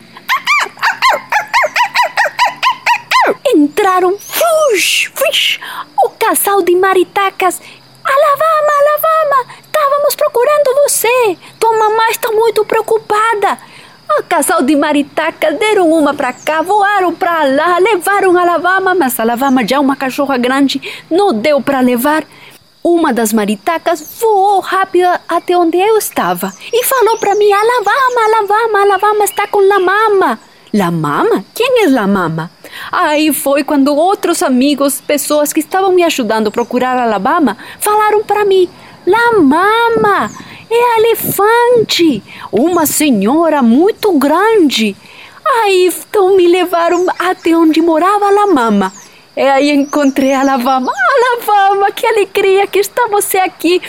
entraram 3.45 4.17
fush, 4.19 5.09
fush, 5.15 5.59
o 6.03 6.09
casal 6.09 6.62
de 6.62 6.75
maritacas. 6.75 7.59
Alabama, 8.03 8.71
Alabama, 8.79 9.53
estávamos 9.62 10.15
procurando 10.15 10.83
você. 10.83 11.38
Tua 11.59 11.71
mamãe 11.71 12.12
está 12.12 12.31
muito 12.31 12.63
preocupada. 12.65 13.57
O 14.19 14.24
casal 14.24 14.63
de 14.63 14.75
maritacas 14.75 15.57
deram 15.57 15.89
uma 15.91 16.13
para 16.13 16.33
cá, 16.33 16.62
voaram 16.62 17.13
para 17.13 17.43
lá, 17.43 17.77
levaram 17.77 18.38
a 18.38 18.41
Alabama, 18.41 18.95
mas 18.95 19.19
a 19.19 19.24
Alabama 19.24 19.65
já 19.65 19.77
é 19.77 19.79
uma 19.79 19.95
cachorra 19.95 20.38
grande, 20.38 20.81
não 21.09 21.33
deu 21.33 21.62
para 21.62 21.79
levar. 21.79 22.24
Uma 22.83 23.12
das 23.12 23.33
maritacas 23.33 24.17
voou 24.21 24.62
rápido 24.62 25.07
até 25.27 25.57
onde 25.57 25.77
eu 25.77 25.98
estava 25.98 26.53
e 26.71 26.83
falou 26.86 27.17
para 27.17 27.36
mim: 27.36 27.51
Alabama, 27.51 28.21
Alabama, 28.25 28.81
Alabama 28.81 29.25
está 29.25 29.45
com 29.48 29.59
La 29.59 29.79
Mama. 29.79 30.39
La 30.74 30.89
Mama? 30.89 31.43
Quem 31.53 31.83
é 31.83 31.89
La 31.89 32.07
Mama? 32.07 32.50
Aí 32.89 33.33
foi 33.33 33.65
quando 33.65 33.93
outros 33.93 34.41
amigos, 34.41 35.01
pessoas 35.01 35.51
que 35.51 35.59
estavam 35.59 35.91
me 35.91 36.03
ajudando 36.03 36.48
a 36.48 36.51
procurar 36.51 36.98
Alabama, 36.98 37.57
falaram 37.81 38.24
para 38.24 38.45
mim: 38.45 38.69
La 39.05 39.33
Mama 39.33 40.31
é 40.71 41.00
elefante, 41.00 42.24
uma 42.50 42.86
senhora 42.86 43.62
muito 43.62 44.13
grande. 44.13 44.95
Aí 45.45 45.88
então 45.88 46.38
me 46.38 46.48
levaram 46.48 47.07
até 47.17 47.57
onde 47.57 47.81
morava 47.81 48.29
La 48.29 48.48
Mama. 48.48 48.93
E 49.39 49.41
aí 49.41 49.72
encontrei 49.72 50.34
a 50.34 50.43
Lavama. 50.43 50.91
Ah, 50.93 51.38
Lavama, 51.38 51.91
que 51.91 52.05
alegria 52.05 52.67
que 52.67 52.77
está 52.77 53.08
você 53.08 53.38
aqui. 53.38 53.81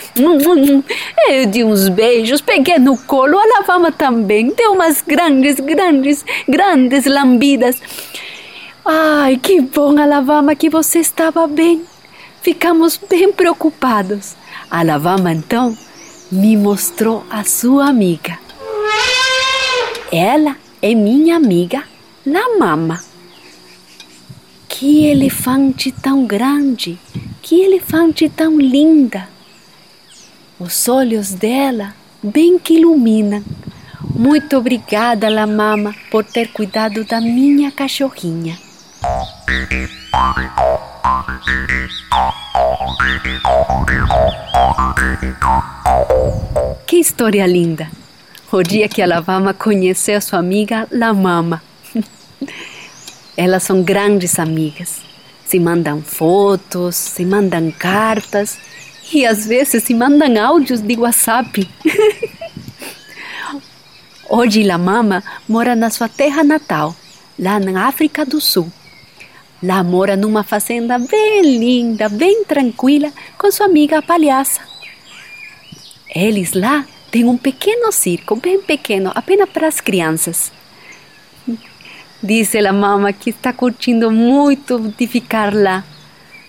Eu 1.27 1.45
dei 1.45 1.65
uns 1.65 1.89
beijos, 1.89 2.39
peguei 2.39 2.79
no 2.79 2.97
colo. 2.97 3.37
A 3.37 3.59
Lavama 3.59 3.91
também 3.91 4.53
deu 4.55 4.71
umas 4.71 5.01
grandes, 5.01 5.59
grandes, 5.59 6.23
grandes 6.47 7.03
lambidas. 7.05 7.81
Ai, 8.85 9.35
que 9.43 9.59
bom, 9.59 9.99
Alabama, 9.99 10.55
que 10.55 10.69
você 10.69 10.99
estava 10.99 11.45
bem. 11.47 11.83
Ficamos 12.41 12.95
bem 12.95 13.33
preocupados. 13.33 14.37
Alabama, 14.69 15.33
então, 15.33 15.77
me 16.31 16.55
mostrou 16.55 17.25
a 17.29 17.43
sua 17.43 17.89
amiga. 17.89 18.39
Ela 20.13 20.55
é 20.81 20.95
minha 20.95 21.35
amiga, 21.35 21.83
La 22.25 22.57
Mama. 22.57 23.10
Que 24.81 25.05
elefante 25.05 25.91
tão 25.91 26.25
grande, 26.25 26.97
que 27.39 27.61
elefante 27.61 28.27
tão 28.27 28.59
linda. 28.59 29.29
Os 30.59 30.89
olhos 30.89 31.35
dela 31.35 31.93
bem 32.23 32.57
que 32.57 32.79
iluminam. 32.79 33.43
Muito 34.15 34.57
obrigada, 34.57 35.29
La 35.29 35.45
Mama, 35.45 35.93
por 36.09 36.25
ter 36.25 36.47
cuidado 36.47 37.03
da 37.03 37.21
minha 37.21 37.71
cachorrinha. 37.71 38.57
Que 46.87 46.95
história 46.95 47.45
linda! 47.45 47.87
O 48.51 48.63
dia 48.63 48.89
que 48.89 49.03
a 49.03 49.05
Lavama 49.05 49.53
conheceu 49.53 50.19
sua 50.19 50.39
amiga 50.39 50.87
La 50.89 51.13
Mama. 51.13 51.61
Elas 53.35 53.63
são 53.63 53.81
grandes 53.81 54.37
amigas. 54.39 55.01
Se 55.45 55.59
mandam 55.59 56.01
fotos, 56.01 56.95
se 56.95 57.25
mandam 57.25 57.71
cartas 57.71 58.57
e 59.13 59.25
às 59.25 59.45
vezes 59.45 59.83
se 59.83 59.93
mandam 59.93 60.41
áudios 60.41 60.81
de 60.81 60.95
WhatsApp. 60.95 61.69
Hoje 64.29 64.63
Mama 64.77 65.21
mora 65.47 65.75
na 65.75 65.89
sua 65.89 66.07
terra 66.07 66.43
natal, 66.43 66.95
lá 67.37 67.59
na 67.59 67.87
África 67.87 68.25
do 68.25 68.39
Sul. 68.39 68.71
Lá 69.61 69.83
mora 69.83 70.15
numa 70.15 70.43
fazenda 70.43 70.97
bem 70.97 71.41
linda, 71.59 72.07
bem 72.07 72.45
tranquila, 72.45 73.11
com 73.37 73.51
sua 73.51 73.65
amiga 73.65 74.01
palhaça. 74.01 74.61
Eles 76.15 76.53
lá 76.53 76.85
têm 77.11 77.25
um 77.25 77.37
pequeno 77.37 77.91
circo, 77.91 78.35
bem 78.35 78.61
pequeno, 78.61 79.11
apenas 79.13 79.49
para 79.49 79.67
as 79.67 79.79
crianças. 79.79 80.51
Diz 82.23 82.55
a 82.55 82.71
mama 82.71 83.11
que 83.11 83.31
está 83.31 83.51
curtindo 83.51 84.11
muito 84.11 84.93
de 84.95 85.07
ficar 85.07 85.53
lá, 85.53 85.83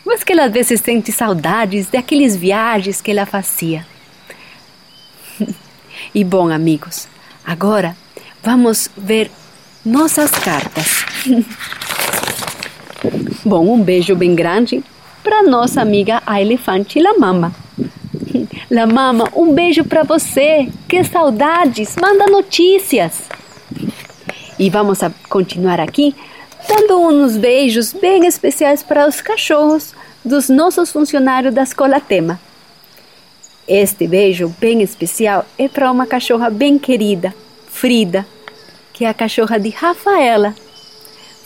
mas 0.04 0.22
que 0.22 0.32
ela 0.32 0.44
às 0.44 0.52
vezes 0.52 0.82
sente 0.82 1.10
saudades 1.10 1.86
daqueles 1.86 2.36
viagens 2.36 3.00
que 3.00 3.10
ela 3.10 3.24
fazia. 3.24 3.86
e 6.14 6.22
bom, 6.22 6.50
amigos, 6.50 7.08
agora 7.42 7.96
vamos 8.42 8.90
ver 8.96 9.30
nossas 9.82 10.30
cartas. 10.30 11.06
bom, 13.42 13.72
um 13.72 13.82
beijo 13.82 14.14
bem 14.14 14.34
grande 14.34 14.84
para 15.24 15.42
nossa 15.42 15.80
amiga 15.80 16.22
a 16.26 16.38
elefante 16.38 17.00
La 17.00 17.14
Mama. 17.14 17.50
La 18.70 18.86
Mama, 18.86 19.30
um 19.34 19.54
beijo 19.54 19.84
para 19.84 20.02
você. 20.02 20.68
Que 20.86 21.02
saudades! 21.02 21.96
Manda 21.98 22.26
notícias. 22.26 23.31
E 24.58 24.68
vamos 24.68 24.98
continuar 25.28 25.80
aqui 25.80 26.14
dando 26.68 26.98
uns 27.00 27.36
beijos 27.36 27.92
bem 27.92 28.26
especiais 28.26 28.82
para 28.82 29.06
os 29.06 29.20
cachorros 29.20 29.94
dos 30.24 30.48
nossos 30.48 30.90
funcionários 30.90 31.54
da 31.54 31.62
Escola 31.62 32.00
Tema. 32.00 32.40
Este 33.66 34.06
beijo 34.06 34.54
bem 34.60 34.82
especial 34.82 35.46
é 35.58 35.68
para 35.68 35.90
uma 35.90 36.06
cachorra 36.06 36.50
bem 36.50 36.78
querida, 36.78 37.34
Frida, 37.68 38.26
que 38.92 39.04
é 39.04 39.08
a 39.08 39.14
cachorra 39.14 39.58
de 39.58 39.70
Rafaela. 39.70 40.54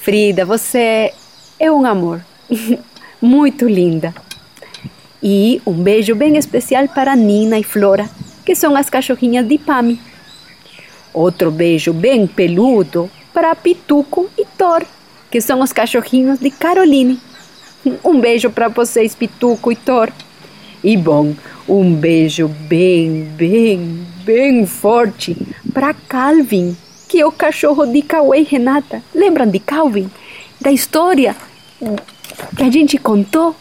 Frida, 0.00 0.44
você 0.44 1.12
é 1.58 1.70
um 1.70 1.86
amor, 1.86 2.24
muito 3.20 3.68
linda. 3.68 4.14
E 5.22 5.60
um 5.66 5.74
beijo 5.74 6.14
bem 6.14 6.36
especial 6.36 6.88
para 6.88 7.16
Nina 7.16 7.58
e 7.58 7.62
Flora, 7.62 8.08
que 8.44 8.54
são 8.54 8.76
as 8.76 8.90
cachorrinhas 8.90 9.46
de 9.46 9.58
Pami. 9.58 10.00
Outro 11.16 11.50
beijo 11.50 11.94
bem 11.94 12.26
peludo 12.26 13.10
para 13.32 13.54
Pituco 13.54 14.28
e 14.36 14.44
Thor, 14.44 14.84
que 15.30 15.40
são 15.40 15.62
os 15.62 15.72
cachorrinhos 15.72 16.38
de 16.38 16.50
Caroline. 16.50 17.18
Um 18.04 18.20
beijo 18.20 18.50
para 18.50 18.68
vocês, 18.68 19.14
Pituco 19.14 19.72
e 19.72 19.76
Thor. 19.76 20.12
E 20.84 20.94
bom, 20.94 21.34
um 21.66 21.94
beijo 21.94 22.48
bem, 22.48 23.22
bem, 23.34 24.06
bem 24.26 24.66
forte 24.66 25.34
para 25.72 25.94
Calvin, 25.94 26.76
que 27.08 27.18
é 27.18 27.24
o 27.24 27.32
cachorro 27.32 27.86
de 27.86 28.02
Cauê 28.02 28.40
e 28.40 28.44
Renata. 28.44 29.02
Lembram 29.14 29.48
de 29.48 29.58
Calvin? 29.58 30.10
Da 30.60 30.70
história 30.70 31.34
que 32.58 32.62
a 32.62 32.70
gente 32.70 32.98
contou? 32.98 33.56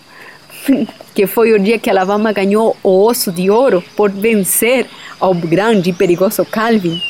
que 1.14 1.28
foi 1.28 1.54
o 1.54 1.60
dia 1.60 1.80
que 1.80 1.90
Alabama 1.90 2.32
ganhou 2.32 2.76
o 2.84 3.06
osso 3.06 3.32
de 3.32 3.50
ouro 3.50 3.84
por 3.96 4.12
vencer 4.12 4.88
ao 5.20 5.34
grande 5.34 5.90
e 5.90 5.94
perigoso 5.94 6.46
Calvin. 6.46 7.02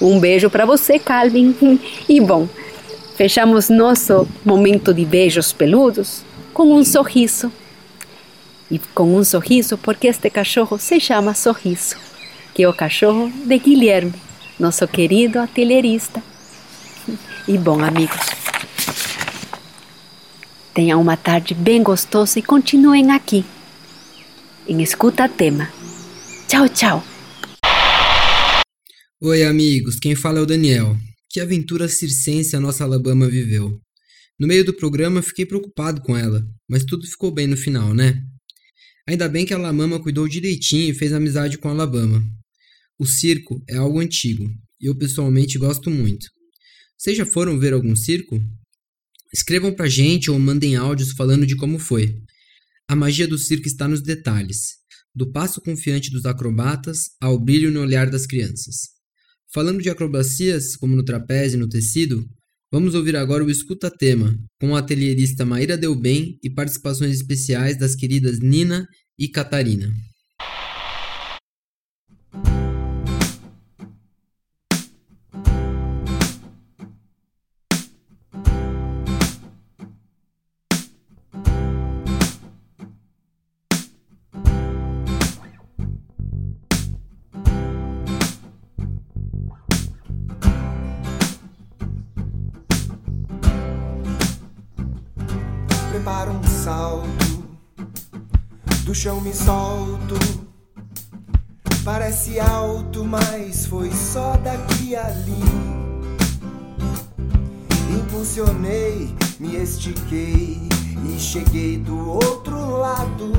Um 0.00 0.18
beijo 0.18 0.50
para 0.50 0.66
você, 0.66 0.98
Calvin. 0.98 1.54
E 2.08 2.20
bom, 2.20 2.48
fechamos 3.16 3.68
nosso 3.68 4.26
momento 4.44 4.92
de 4.92 5.04
beijos 5.04 5.52
peludos 5.52 6.24
com 6.52 6.74
um 6.74 6.84
sorriso. 6.84 7.52
E 8.70 8.78
com 8.94 9.14
um 9.14 9.22
sorriso, 9.22 9.76
porque 9.76 10.08
este 10.08 10.30
cachorro 10.30 10.78
se 10.78 10.98
chama 10.98 11.34
Sorriso, 11.34 11.96
que 12.54 12.62
é 12.62 12.68
o 12.68 12.72
cachorro 12.72 13.30
de 13.44 13.58
Guilherme, 13.58 14.14
nosso 14.58 14.86
querido 14.88 15.38
atelierista. 15.38 16.22
E 17.48 17.58
bom, 17.58 17.82
amigos, 17.82 18.20
Tenham 20.74 21.02
uma 21.02 21.18
tarde 21.18 21.54
bem 21.54 21.82
gostosa 21.82 22.38
e 22.38 22.42
continuem 22.42 23.10
aqui 23.10 23.44
em 24.66 24.82
Escuta 24.82 25.28
Tema. 25.28 25.70
Tchau, 26.48 26.66
tchau. 26.66 27.04
Oi, 29.20 29.44
amigos. 29.44 29.98
Quem 29.98 30.14
fala 30.14 30.38
é 30.38 30.42
o 30.42 30.46
Daniel. 30.46 30.96
Que 31.28 31.40
aventura 31.40 31.88
circense 31.88 32.56
a 32.56 32.60
nossa 32.60 32.84
Alabama 32.84 33.28
viveu. 33.28 33.78
No 34.38 34.46
meio 34.46 34.64
do 34.64 34.72
programa 34.72 35.20
fiquei 35.20 35.44
preocupado 35.44 36.00
com 36.00 36.16
ela, 36.16 36.42
mas 36.66 36.84
tudo 36.84 37.06
ficou 37.06 37.30
bem 37.30 37.46
no 37.46 37.56
final, 37.56 37.92
né? 37.92 38.22
Ainda 39.06 39.28
bem 39.28 39.44
que 39.44 39.52
a 39.52 39.58
Lamama 39.58 40.00
cuidou 40.00 40.26
direitinho 40.26 40.90
e 40.90 40.94
fez 40.94 41.12
amizade 41.12 41.58
com 41.58 41.68
a 41.68 41.72
Alabama. 41.72 42.22
O 42.98 43.04
circo 43.04 43.62
é 43.68 43.76
algo 43.76 44.00
antigo 44.00 44.48
e 44.80 44.86
eu 44.86 44.96
pessoalmente 44.96 45.58
gosto 45.58 45.90
muito. 45.90 46.26
Vocês 46.96 47.16
já 47.16 47.26
foram 47.26 47.58
ver 47.58 47.74
algum 47.74 47.94
circo? 47.94 48.40
Escrevam 49.32 49.72
pra 49.72 49.88
gente 49.88 50.30
ou 50.30 50.38
mandem 50.38 50.76
áudios 50.76 51.12
falando 51.12 51.46
de 51.46 51.56
como 51.56 51.78
foi. 51.78 52.18
A 52.86 52.94
magia 52.94 53.26
do 53.26 53.38
circo 53.38 53.66
está 53.66 53.88
nos 53.88 54.02
detalhes, 54.02 54.76
do 55.14 55.32
passo 55.32 55.60
confiante 55.60 56.10
dos 56.10 56.26
acrobatas 56.26 56.98
ao 57.20 57.38
brilho 57.38 57.70
no 57.70 57.80
olhar 57.80 58.10
das 58.10 58.26
crianças. 58.26 58.90
Falando 59.54 59.82
de 59.82 59.88
acrobacias, 59.88 60.76
como 60.76 60.94
no 60.94 61.04
trapézio 61.04 61.56
e 61.56 61.60
no 61.60 61.68
tecido, 61.68 62.28
vamos 62.70 62.94
ouvir 62.94 63.16
agora 63.16 63.44
o 63.44 63.50
Escuta 63.50 63.90
Tema, 63.90 64.36
com 64.60 64.76
a 64.76 64.80
atelierista 64.80 65.44
Maíra 65.44 65.78
Delbem 65.78 66.38
e 66.42 66.50
participações 66.50 67.14
especiais 67.14 67.78
das 67.78 67.94
queridas 67.94 68.38
Nina 68.38 68.86
e 69.18 69.28
Catarina. 69.28 69.90
Chão 99.02 99.20
me 99.20 99.34
solto. 99.34 100.14
Parece 101.84 102.38
alto, 102.38 103.04
mas 103.04 103.66
foi 103.66 103.90
só 103.90 104.36
daqui 104.36 104.94
ali. 104.94 105.42
Impulsionei 107.90 109.12
me 109.40 109.56
estiquei 109.56 110.68
e 111.04 111.18
cheguei 111.18 111.78
do 111.78 112.10
outro 112.10 112.78
lado. 112.78 113.32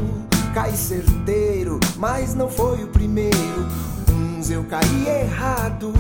Caí 0.54 0.76
certeiro, 0.76 1.80
mas 1.96 2.36
não 2.36 2.50
foi 2.50 2.84
o 2.84 2.88
primeiro. 2.90 3.66
Uns 4.12 4.50
eu 4.50 4.66
caí 4.66 5.08
errado. 5.08 5.94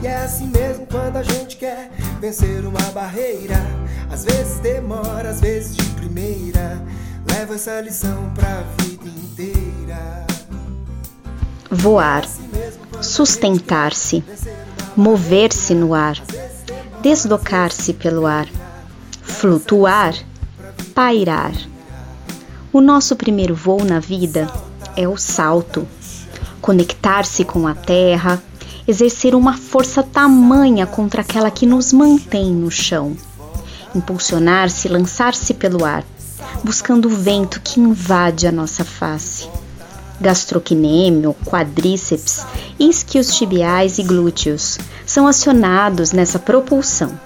E 0.00 0.06
é 0.06 0.18
assim 0.18 0.46
mesmo 0.46 0.86
quando 0.86 1.16
a 1.16 1.24
gente 1.24 1.56
quer 1.56 1.90
vencer 2.20 2.64
uma 2.64 2.92
barreira. 2.92 3.60
Às 4.08 4.24
vezes 4.24 4.60
demora, 4.60 5.30
às 5.30 5.40
vezes 5.40 5.74
de 5.74 5.82
primeira. 5.96 6.80
Levo 7.28 7.54
essa 7.54 7.80
lição 7.80 8.30
pra 8.36 8.62
vida. 8.62 8.79
Voar, 11.70 12.24
sustentar-se, 13.00 14.24
mover-se 14.96 15.74
no 15.74 15.94
ar, 15.94 16.16
deslocar-se 17.00 17.94
pelo 17.94 18.26
ar, 18.26 18.48
flutuar, 19.22 20.14
pairar. 20.94 21.52
O 22.72 22.80
nosso 22.80 23.16
primeiro 23.16 23.54
voo 23.54 23.84
na 23.84 23.98
vida 23.98 24.46
é 24.96 25.08
o 25.08 25.16
salto. 25.16 25.86
Conectar-se 26.60 27.44
com 27.44 27.66
a 27.66 27.74
terra, 27.74 28.42
exercer 28.86 29.34
uma 29.34 29.56
força 29.56 30.02
tamanha 30.02 30.86
contra 30.86 31.22
aquela 31.22 31.50
que 31.50 31.64
nos 31.64 31.92
mantém 31.92 32.52
no 32.52 32.70
chão. 32.70 33.16
Impulsionar-se, 33.94 34.88
lançar-se 34.88 35.54
pelo 35.54 35.84
ar, 35.84 36.04
buscando 36.62 37.06
o 37.06 37.10
vento 37.10 37.60
que 37.60 37.80
invade 37.80 38.46
a 38.46 38.52
nossa 38.52 38.84
face. 38.84 39.48
Gastrocnêmio, 40.20 41.34
quadríceps, 41.46 42.44
isquios 42.78 43.34
tibiais 43.34 43.98
e 43.98 44.02
glúteos 44.02 44.78
são 45.06 45.26
acionados 45.26 46.12
nessa 46.12 46.38
propulsão. 46.38 47.18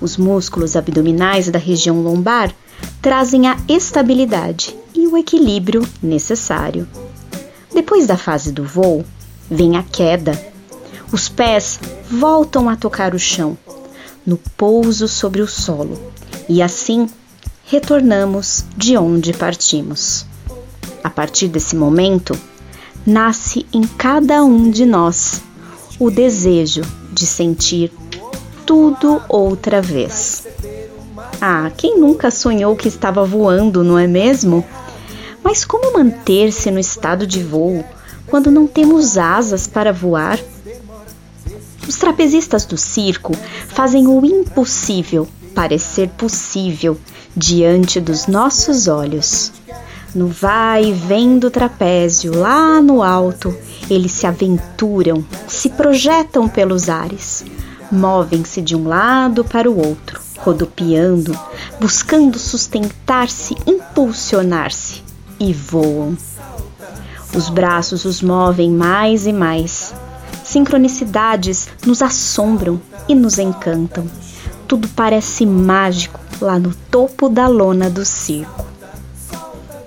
Os 0.00 0.16
músculos 0.16 0.74
abdominais 0.74 1.50
da 1.50 1.58
região 1.58 2.00
lombar 2.00 2.54
trazem 3.02 3.46
a 3.46 3.56
estabilidade 3.68 4.74
e 4.94 5.06
o 5.06 5.16
equilíbrio 5.16 5.86
necessário. 6.02 6.88
Depois 7.72 8.06
da 8.06 8.16
fase 8.16 8.52
do 8.52 8.64
voo, 8.64 9.04
vem 9.50 9.76
a 9.76 9.82
queda. 9.82 10.32
Os 11.12 11.28
pés 11.28 11.78
voltam 12.10 12.68
a 12.68 12.76
tocar 12.76 13.14
o 13.14 13.18
chão, 13.18 13.56
no 14.26 14.38
pouso 14.56 15.06
sobre 15.06 15.42
o 15.42 15.46
solo, 15.46 16.00
e 16.48 16.62
assim 16.62 17.08
retornamos 17.66 18.64
de 18.76 18.96
onde 18.96 19.32
partimos. 19.32 20.26
A 21.02 21.08
partir 21.10 21.48
desse 21.48 21.74
momento, 21.74 22.38
nasce 23.06 23.66
em 23.72 23.82
cada 23.82 24.44
um 24.44 24.70
de 24.70 24.84
nós 24.84 25.42
o 25.98 26.10
desejo 26.10 26.82
de 27.12 27.26
sentir 27.26 27.92
tudo 28.66 29.20
outra 29.28 29.80
vez. 29.80 30.46
Ah, 31.40 31.70
quem 31.76 31.98
nunca 31.98 32.30
sonhou 32.30 32.76
que 32.76 32.88
estava 32.88 33.24
voando, 33.24 33.82
não 33.82 33.98
é 33.98 34.06
mesmo? 34.06 34.64
Mas 35.42 35.64
como 35.64 35.92
manter-se 35.92 36.70
no 36.70 36.78
estado 36.78 37.26
de 37.26 37.42
voo 37.42 37.84
quando 38.26 38.50
não 38.50 38.66
temos 38.66 39.16
asas 39.18 39.66
para 39.66 39.92
voar? 39.92 40.38
Os 41.86 41.96
trapezistas 41.96 42.64
do 42.64 42.76
circo 42.76 43.32
fazem 43.68 44.06
o 44.06 44.24
impossível 44.24 45.28
parecer 45.54 46.08
possível 46.08 46.98
diante 47.36 48.00
dos 48.00 48.26
nossos 48.26 48.88
olhos. 48.88 49.52
No 50.14 50.28
vai 50.28 50.84
e 50.84 50.92
vem 50.92 51.38
do 51.38 51.50
trapézio, 51.50 52.38
lá 52.38 52.80
no 52.80 53.02
alto, 53.02 53.54
eles 53.90 54.12
se 54.12 54.26
aventuram, 54.26 55.24
se 55.48 55.68
projetam 55.70 56.48
pelos 56.48 56.88
ares, 56.88 57.44
movem-se 57.90 58.62
de 58.62 58.76
um 58.76 58.86
lado 58.86 59.44
para 59.44 59.68
o 59.68 59.76
outro, 59.76 60.20
rodopiando, 60.38 61.36
buscando 61.80 62.38
sustentar-se, 62.38 63.56
impulsionar-se 63.66 65.02
e 65.40 65.52
voam. 65.52 66.16
Os 67.34 67.50
braços 67.50 68.04
os 68.04 68.22
movem 68.22 68.70
mais 68.70 69.26
e 69.26 69.32
mais. 69.32 69.92
Sincronicidades 70.44 71.66
nos 71.84 72.00
assombram 72.00 72.80
e 73.08 73.14
nos 73.14 73.38
encantam. 73.38 74.06
Tudo 74.68 74.86
parece 74.88 75.44
mágico 75.44 76.20
lá 76.40 76.58
no 76.58 76.74
topo 76.90 77.28
da 77.28 77.46
lona 77.46 77.88
do 77.88 78.04
circo. 78.04 78.66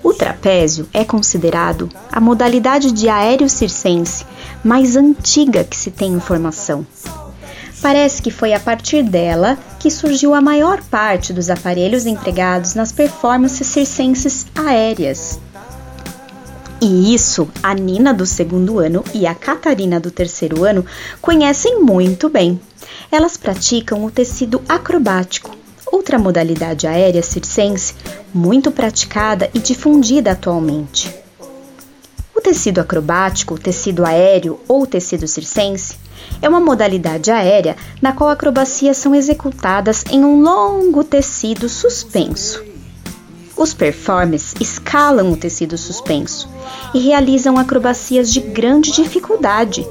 O 0.02 0.14
trapézio 0.14 0.88
é 0.92 1.04
considerado 1.04 1.88
a 2.10 2.20
modalidade 2.20 2.92
de 2.92 3.08
aéreo 3.08 3.48
circense 3.48 4.24
mais 4.64 4.96
antiga 4.96 5.64
que 5.64 5.76
se 5.76 5.90
tem 5.90 6.12
informação. 6.12 6.86
Parece 7.80 8.20
que 8.20 8.30
foi 8.30 8.52
a 8.52 8.60
partir 8.60 9.02
dela 9.02 9.56
que 9.78 9.90
surgiu 9.90 10.34
a 10.34 10.40
maior 10.40 10.82
parte 10.82 11.32
dos 11.32 11.48
aparelhos 11.48 12.06
empregados 12.06 12.74
nas 12.74 12.90
performances 12.90 13.66
circenses 13.66 14.46
aéreas. 14.54 15.38
E 16.80 17.14
isso 17.14 17.48
a 17.62 17.74
Nina 17.74 18.14
do 18.14 18.24
segundo 18.26 18.78
ano 18.78 19.04
e 19.12 19.26
a 19.26 19.34
Catarina 19.34 19.98
do 19.98 20.10
terceiro 20.10 20.64
ano 20.64 20.84
conhecem 21.20 21.80
muito 21.80 22.28
bem. 22.28 22.60
Elas 23.10 23.36
praticam 23.36 24.04
o 24.04 24.10
tecido 24.10 24.62
acrobático, 24.68 25.56
outra 25.92 26.18
modalidade 26.18 26.86
aérea 26.86 27.22
circense 27.22 27.94
muito 28.32 28.70
praticada 28.70 29.50
e 29.54 29.58
difundida 29.58 30.32
atualmente. 30.32 31.14
O 32.34 32.40
tecido 32.40 32.80
acrobático, 32.80 33.58
tecido 33.58 34.06
aéreo 34.06 34.60
ou 34.68 34.86
tecido 34.86 35.26
circense 35.26 35.96
é 36.40 36.48
uma 36.48 36.60
modalidade 36.60 37.30
aérea 37.30 37.76
na 38.00 38.12
qual 38.12 38.30
acrobacias 38.30 38.96
são 38.96 39.14
executadas 39.14 40.04
em 40.10 40.24
um 40.24 40.40
longo 40.40 41.02
tecido 41.02 41.68
suspenso. 41.68 42.64
Os 43.56 43.74
performers 43.74 44.54
escalam 44.60 45.32
o 45.32 45.36
tecido 45.36 45.76
suspenso 45.76 46.48
e 46.94 47.00
realizam 47.00 47.58
acrobacias 47.58 48.32
de 48.32 48.40
grande 48.40 48.92
dificuldade, 48.92 49.84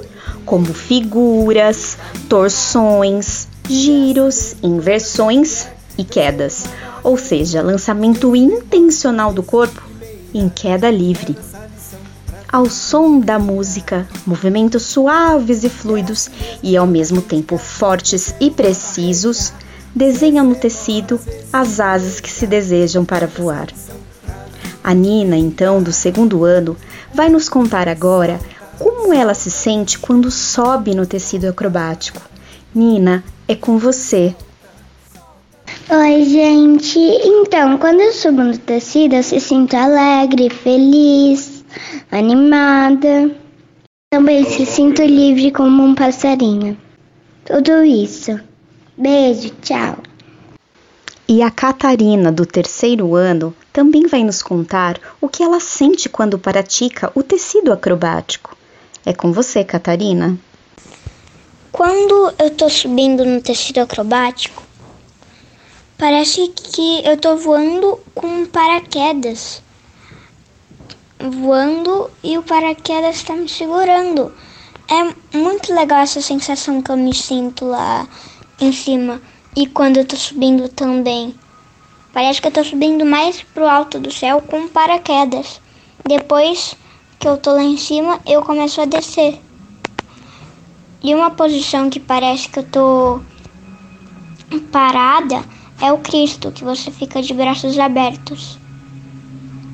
como 0.46 0.74
figuras, 0.74 1.98
torções, 2.30 3.50
giros, 3.68 4.56
inversões 4.64 5.68
e 5.98 6.04
quedas, 6.04 6.66
ou 7.04 7.18
seja, 7.18 7.62
lançamento 7.62 8.36
intencional 8.36 9.34
do 9.34 9.44
corpo 9.44 9.82
em 10.34 10.50
queda 10.50 10.90
livre. 10.90 11.38
Ao 12.50 12.70
som 12.70 13.20
da 13.20 13.38
música, 13.38 14.08
movimentos 14.26 14.84
suaves 14.84 15.64
e 15.64 15.70
fluidos 15.70 16.30
e 16.64 16.78
ao 16.78 16.88
mesmo 16.88 17.22
tempo 17.22 17.58
fortes 17.58 18.34
e 18.40 18.50
precisos 18.50 19.52
desenham 19.94 20.46
no 20.46 20.56
tecido 20.56 21.20
as 21.52 21.80
asas 21.80 22.20
que 22.20 22.32
se 22.32 22.48
desejam 22.48 23.04
para 23.04 23.28
voar. 23.28 23.68
A 24.84 24.94
Nina, 24.94 25.36
então, 25.36 25.84
do 25.84 25.92
segundo 25.92 26.46
ano, 26.46 26.78
vai 27.14 27.28
nos 27.28 27.50
contar 27.50 27.90
agora 27.90 28.40
como 28.80 29.14
ela 29.14 29.34
se 29.34 29.52
sente 29.52 30.00
quando 30.00 30.32
sobe 30.32 30.96
no 30.96 31.06
tecido 31.06 31.50
acrobático. 31.50 32.22
Nina, 32.74 33.24
é 33.48 33.56
com 33.56 33.78
você. 33.78 34.36
Oi, 35.90 36.26
gente. 36.26 37.00
Então, 37.00 37.78
quando 37.78 38.02
eu 38.02 38.12
subo 38.12 38.44
no 38.44 38.58
tecido, 38.58 39.16
eu 39.16 39.24
se 39.24 39.40
sinto 39.40 39.74
alegre, 39.74 40.50
feliz, 40.50 41.64
animada. 42.12 43.34
Também 44.12 44.44
se 44.44 44.66
sinto 44.66 45.02
livre 45.02 45.50
como 45.50 45.82
um 45.82 45.96
passarinho. 45.96 46.78
Tudo 47.46 47.86
isso. 47.86 48.38
Beijo, 48.98 49.50
tchau. 49.62 50.00
E 51.26 51.42
a 51.42 51.50
Catarina, 51.50 52.34
do 52.34 52.46
terceiro 52.46 53.16
ano, 53.16 53.56
também 53.72 54.08
vai 54.08 54.26
nos 54.26 54.44
contar 54.44 55.00
o 55.22 55.30
que 55.30 55.42
ela 55.42 55.62
sente 55.62 56.10
quando 56.10 56.38
pratica 56.38 57.10
o 57.16 57.24
tecido 57.24 57.72
acrobático. 57.72 58.58
É 59.06 59.14
com 59.14 59.32
você, 59.32 59.64
Catarina. 59.64 60.38
Quando 61.72 62.34
eu 62.38 62.50
tô 62.50 62.70
subindo 62.70 63.24
no 63.24 63.42
tecido 63.42 63.80
acrobático, 63.80 64.67
parece 65.98 66.48
que 66.50 67.02
eu 67.04 67.18
tô 67.18 67.36
voando 67.36 68.00
com 68.14 68.46
paraquedas. 68.46 69.64
Voando 71.20 72.12
e 72.24 72.38
o 72.38 72.44
paraquedas 72.44 73.18
está 73.18 73.34
me 73.34 73.50
segurando. 73.50 74.32
É 74.90 75.38
muito 75.38 75.74
legal 75.74 76.00
essa 76.00 76.22
sensação 76.22 76.82
que 76.82 76.92
eu 76.92 76.98
me 76.98 77.14
sinto 77.14 77.66
lá 77.66 78.08
em 78.62 78.72
cima 78.72 79.22
e 79.56 79.66
quando 79.66 79.98
eu 79.98 80.06
tô 80.06 80.16
subindo 80.16 80.70
também. 80.70 81.36
Parece 82.14 82.42
que 82.42 82.48
eu 82.48 82.52
tô 82.52 82.64
subindo 82.64 83.06
mais 83.06 83.42
pro 83.42 83.68
alto 83.68 84.00
do 84.00 84.12
céu 84.12 84.42
com 84.42 84.68
paraquedas. 84.68 85.60
Depois 86.06 86.76
que 87.20 87.28
eu 87.28 87.38
tô 87.38 87.54
lá 87.54 87.64
em 87.64 87.78
cima, 87.78 88.20
eu 88.26 88.44
começo 88.44 88.80
a 88.80 88.86
descer. 88.86 89.42
E 91.04 91.14
uma 91.14 91.32
posição 91.32 91.90
que 91.90 92.00
parece 92.00 92.48
que 92.50 92.60
eu 92.60 92.64
tô 92.64 93.22
parada 94.72 95.57
é 95.82 95.92
o 95.92 96.00
Cristo, 96.00 96.52
que 96.52 96.64
você 96.64 96.92
fica 96.92 97.22
de 97.22 97.34
braços 97.34 97.78
abertos. 97.78 98.58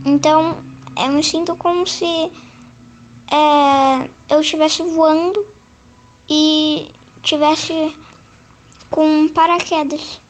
Então, 0.06 0.63
eu 0.98 1.12
me 1.12 1.24
sinto 1.24 1.56
como 1.56 1.88
se 1.88 2.06
é, 3.32 4.10
eu 4.30 4.42
estivesse 4.42 4.84
voando 4.84 5.46
e 6.30 6.92
tivesse 7.22 7.96
com 8.89 9.28
paraquedas. 9.30 10.22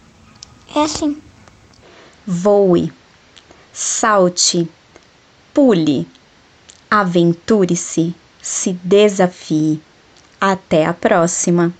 É 0.75 0.81
assim. 0.81 1.21
voe, 2.25 2.91
salte, 3.71 4.67
pule, 5.53 6.07
aventure-se, 6.89 8.15
se 8.41 8.73
desafie. 8.83 9.81
Até 10.39 10.85
a 10.85 10.93
próxima! 10.93 11.73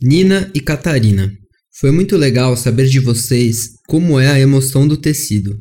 Nina 0.00 0.50
e 0.54 0.60
Catarina, 0.60 1.32
foi 1.80 1.90
muito 1.90 2.16
legal 2.16 2.56
saber 2.56 2.86
de 2.86 3.00
vocês 3.00 3.70
como 3.88 4.20
é 4.20 4.28
a 4.28 4.38
emoção 4.38 4.86
do 4.86 4.96
tecido. 4.96 5.58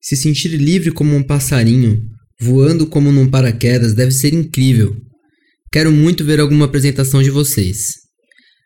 Se 0.00 0.16
sentir 0.16 0.56
livre 0.56 0.92
como 0.92 1.14
um 1.16 1.22
passarinho, 1.22 2.00
voando 2.40 2.86
como 2.86 3.10
num 3.10 3.28
paraquedas, 3.28 3.92
deve 3.92 4.12
ser 4.12 4.32
incrível. 4.32 4.96
Quero 5.72 5.90
muito 5.90 6.24
ver 6.24 6.38
alguma 6.38 6.66
apresentação 6.66 7.22
de 7.22 7.30
vocês. 7.30 7.94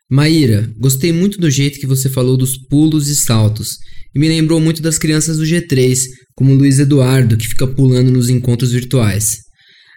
Maíra, 0.09 0.71
gostei 0.77 1.11
muito 1.11 1.39
do 1.39 1.49
jeito 1.49 1.79
que 1.79 1.87
você 1.87 2.07
falou 2.07 2.37
dos 2.37 2.55
pulos 2.67 3.07
e 3.07 3.15
saltos, 3.15 3.77
e 4.13 4.19
me 4.19 4.27
lembrou 4.27 4.59
muito 4.59 4.79
das 4.79 4.99
crianças 4.99 5.37
do 5.37 5.43
G3, 5.43 5.99
como 6.35 6.53
Luiz 6.53 6.77
Eduardo, 6.77 7.35
que 7.35 7.47
fica 7.47 7.65
pulando 7.65 8.11
nos 8.11 8.29
encontros 8.29 8.71
virtuais. 8.71 9.39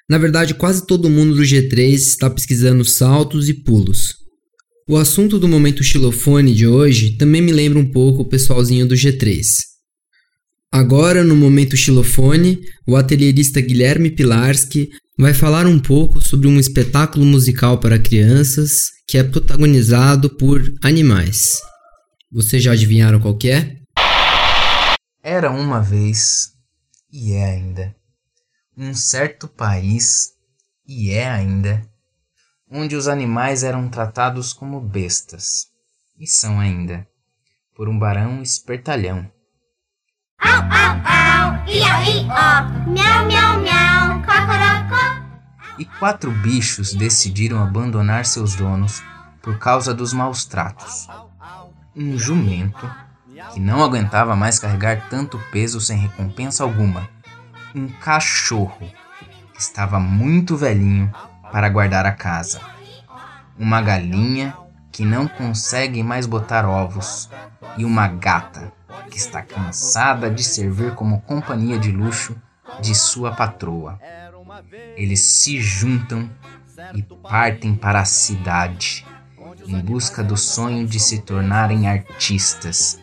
Na 0.09 0.17
verdade, 0.17 0.55
quase 0.55 0.87
todo 0.87 1.11
mundo 1.11 1.35
do 1.35 1.43
G3 1.43 1.93
está 1.93 2.31
pesquisando 2.31 2.85
saltos 2.85 3.51
e 3.51 3.55
pulos. 3.55 4.26
O 4.89 4.97
assunto 4.97 5.37
do 5.37 5.49
momento 5.49 5.83
xilofone 5.83 6.55
de 6.55 6.65
hoje 6.65 7.17
também 7.17 7.43
me 7.43 7.51
lembra 7.51 7.77
um 7.77 7.91
pouco 7.91 8.23
o 8.23 8.25
pessoalzinho 8.25 8.87
do 8.87 8.95
G3. 8.95 9.43
Agora, 10.71 11.25
no 11.25 11.35
momento 11.35 11.77
xilofone, 11.77 12.61
o 12.87 12.95
atelierista 12.95 13.61
Guilherme 13.61 14.13
Pilarski 14.13 14.91
vai 15.19 15.35
falar 15.35 15.67
um 15.67 15.81
pouco 15.81 16.21
sobre 16.21 16.47
um 16.47 16.57
espetáculo 16.61 17.27
musical 17.27 17.81
para 17.81 17.99
crianças 17.99 18.93
que 19.09 19.19
é 19.19 19.25
protagonizado 19.25 20.31
por 20.31 20.63
animais. 20.81 21.61
Vocês 22.31 22.63
já 22.63 22.71
adivinharam 22.71 23.19
qual 23.19 23.37
é? 23.43 23.79
Era 25.21 25.51
uma 25.51 25.81
vez, 25.83 26.53
e 27.13 27.33
é 27.33 27.45
ainda, 27.45 27.93
um 28.79 28.95
certo 28.95 29.49
país, 29.49 30.29
e 30.87 31.11
é 31.11 31.29
ainda, 31.29 31.85
onde 32.71 32.97
os 32.97 33.07
animais 33.07 33.63
eram 33.63 33.89
tratados 33.89 34.53
como 34.53 34.81
bestas, 34.81 35.69
e 36.19 36.27
são 36.27 36.59
ainda, 36.59 37.07
por 37.75 37.89
um 37.89 37.99
barão 37.99 38.43
espertalhão. 38.43 39.31
Au, 40.41 40.51
au, 40.51 40.97
au, 41.05 41.69
ia, 41.69 42.11
i, 42.11 42.27
ó, 42.29 42.89
miau, 42.91 43.27
miau, 43.27 43.61
miau, 43.61 44.23
cocorocó. 44.23 45.27
E 45.79 45.85
quatro 45.85 46.31
bichos 46.31 46.93
decidiram 46.93 47.63
abandonar 47.63 48.25
seus 48.27 48.57
donos 48.57 49.03
por 49.43 49.59
causa 49.59 49.95
dos 49.95 50.13
maus 50.13 50.45
tratos. 50.45 51.07
Um 51.95 52.19
jumento, 52.19 52.91
que 53.53 53.61
não 53.61 53.83
aguentava 53.83 54.35
mais 54.35 54.59
carregar 54.59 55.09
tanto 55.09 55.39
peso 55.53 55.81
sem 55.81 55.97
recompensa 55.97 56.65
alguma. 56.65 57.09
Um 57.75 57.89
cachorro, 57.89 58.91
que 59.55 59.61
estava 59.61 60.01
muito 60.01 60.57
velhinho 60.57 61.13
para 61.53 61.69
guardar 61.69 62.07
a 62.07 62.13
casa. 62.13 62.61
Uma 63.59 63.81
galinha, 63.81 64.57
que 64.93 65.05
não 65.05 65.29
consegue 65.29 66.03
mais 66.03 66.27
botar 66.27 66.69
ovos. 66.69 67.29
E 67.77 67.85
uma 67.85 68.09
gata, 68.09 68.73
que 69.11 69.19
está 69.19 69.43
cansada 69.43 70.31
de 70.31 70.43
servir 70.43 70.95
como 70.95 71.21
companhia 71.23 71.79
de 71.79 71.93
luxo 71.93 72.37
de 72.81 72.95
sua 72.95 73.33
patroa. 73.33 73.99
Eles 74.97 75.21
se 75.21 75.61
juntam 75.61 76.31
e 76.95 77.03
partem 77.03 77.75
para 77.75 78.01
a 78.01 78.05
cidade 78.05 79.07
em 79.67 79.81
busca 79.81 80.23
do 80.23 80.37
sonho 80.37 80.87
de 80.87 81.01
se 81.01 81.21
tornarem 81.21 81.89
artistas, 81.89 83.01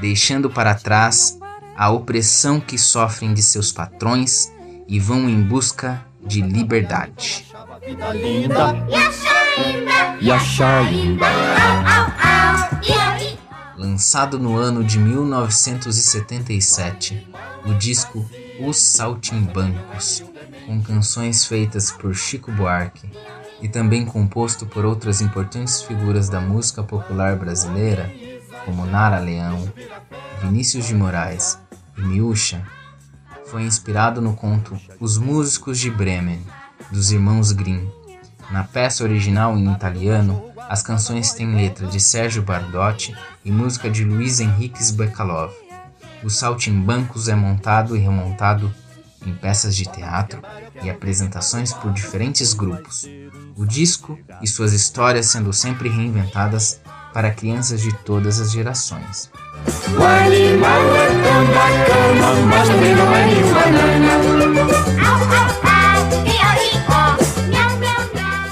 deixando 0.00 0.48
para 0.48 0.74
trás 0.74 1.38
a 1.76 1.90
opressão 1.90 2.58
que 2.58 2.78
sofrem 2.78 3.34
de 3.34 3.42
seus 3.42 3.70
patrões 3.70 4.50
e 4.88 4.98
vão 4.98 5.28
em 5.28 5.42
busca 5.42 6.05
de 6.26 6.42
liberdade. 6.42 7.46
E. 12.82 13.38
Lançado 13.76 14.38
no 14.38 14.56
ano 14.56 14.82
de 14.82 14.98
1977, 14.98 17.28
o 17.64 17.74
disco 17.74 18.28
Os 18.60 18.76
Saltimbancos, 18.76 20.24
com 20.66 20.82
canções 20.82 21.46
feitas 21.46 21.90
por 21.90 22.14
Chico 22.14 22.52
Buarque 22.52 23.10
e 23.62 23.68
também 23.68 24.04
composto 24.04 24.66
por 24.66 24.84
outras 24.84 25.20
importantes 25.20 25.82
figuras 25.82 26.28
da 26.28 26.40
música 26.40 26.82
popular 26.82 27.36
brasileira, 27.36 28.12
como 28.64 28.84
Nara 28.84 29.18
Leão, 29.18 29.72
Vinícius 30.42 30.86
de 30.86 30.94
Moraes 30.94 31.58
e 31.96 32.02
Miúcha, 32.02 32.66
foi 33.50 33.62
inspirado 33.62 34.20
no 34.20 34.34
conto 34.34 34.78
Os 35.00 35.16
Músicos 35.18 35.78
de 35.78 35.90
Bremen, 35.90 36.44
dos 36.90 37.10
irmãos 37.10 37.52
Grimm. 37.52 37.88
Na 38.50 38.64
peça 38.64 39.04
original 39.04 39.56
em 39.56 39.72
italiano, 39.72 40.50
as 40.68 40.82
canções 40.82 41.32
têm 41.32 41.54
letra 41.54 41.86
de 41.86 42.00
Sérgio 42.00 42.42
Bardotti 42.42 43.16
e 43.44 43.50
música 43.50 43.90
de 43.90 44.04
Luiz 44.04 44.40
Henriques 44.40 44.90
Bekalov. 44.90 45.52
O 46.22 46.30
Saltimbancos 46.30 47.28
é 47.28 47.34
montado 47.34 47.96
e 47.96 48.00
remontado 48.00 48.72
em 49.24 49.34
peças 49.34 49.76
de 49.76 49.84
teatro 49.84 50.40
e 50.82 50.90
apresentações 50.90 51.72
por 51.72 51.92
diferentes 51.92 52.52
grupos. 52.52 53.08
O 53.56 53.64
disco 53.64 54.18
e 54.42 54.46
suas 54.46 54.72
histórias 54.72 55.26
sendo 55.26 55.52
sempre 55.52 55.88
reinventadas 55.88 56.80
para 57.16 57.30
crianças 57.30 57.80
de 57.80 57.94
todas 58.04 58.38
as 58.42 58.52
gerações. 58.52 59.30
O 59.98 60.04
animal 60.04 60.82
é 60.96 61.06
tão 61.22 61.46
bacana, 61.46 62.34
mas 62.46 62.68
também 62.68 62.94
não 62.94 63.10
é 63.16 63.24
nenhum 63.24 63.54
banana. 63.54 64.20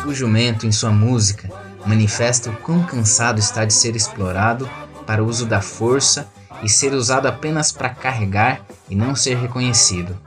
O 0.07 0.15
jumento, 0.15 0.67
em 0.67 0.73
sua 0.73 0.91
música, 0.91 1.51
manifesta 1.85 2.49
o 2.49 2.57
quão 2.57 2.83
cansado 2.85 3.39
está 3.39 3.67
de 3.67 3.75
ser 3.75 3.95
explorado 3.95 4.67
para 5.07 5.23
o 5.23 5.27
uso 5.27 5.45
da 5.45 5.61
força 5.61 6.27
e 6.63 6.69
ser 6.69 6.95
usado 6.95 7.27
apenas 7.27 7.71
para 7.71 7.91
carregar 7.91 8.63
e 8.89 8.97
não 8.97 9.15
ser 9.15 9.37
reconhecido. 9.37 10.19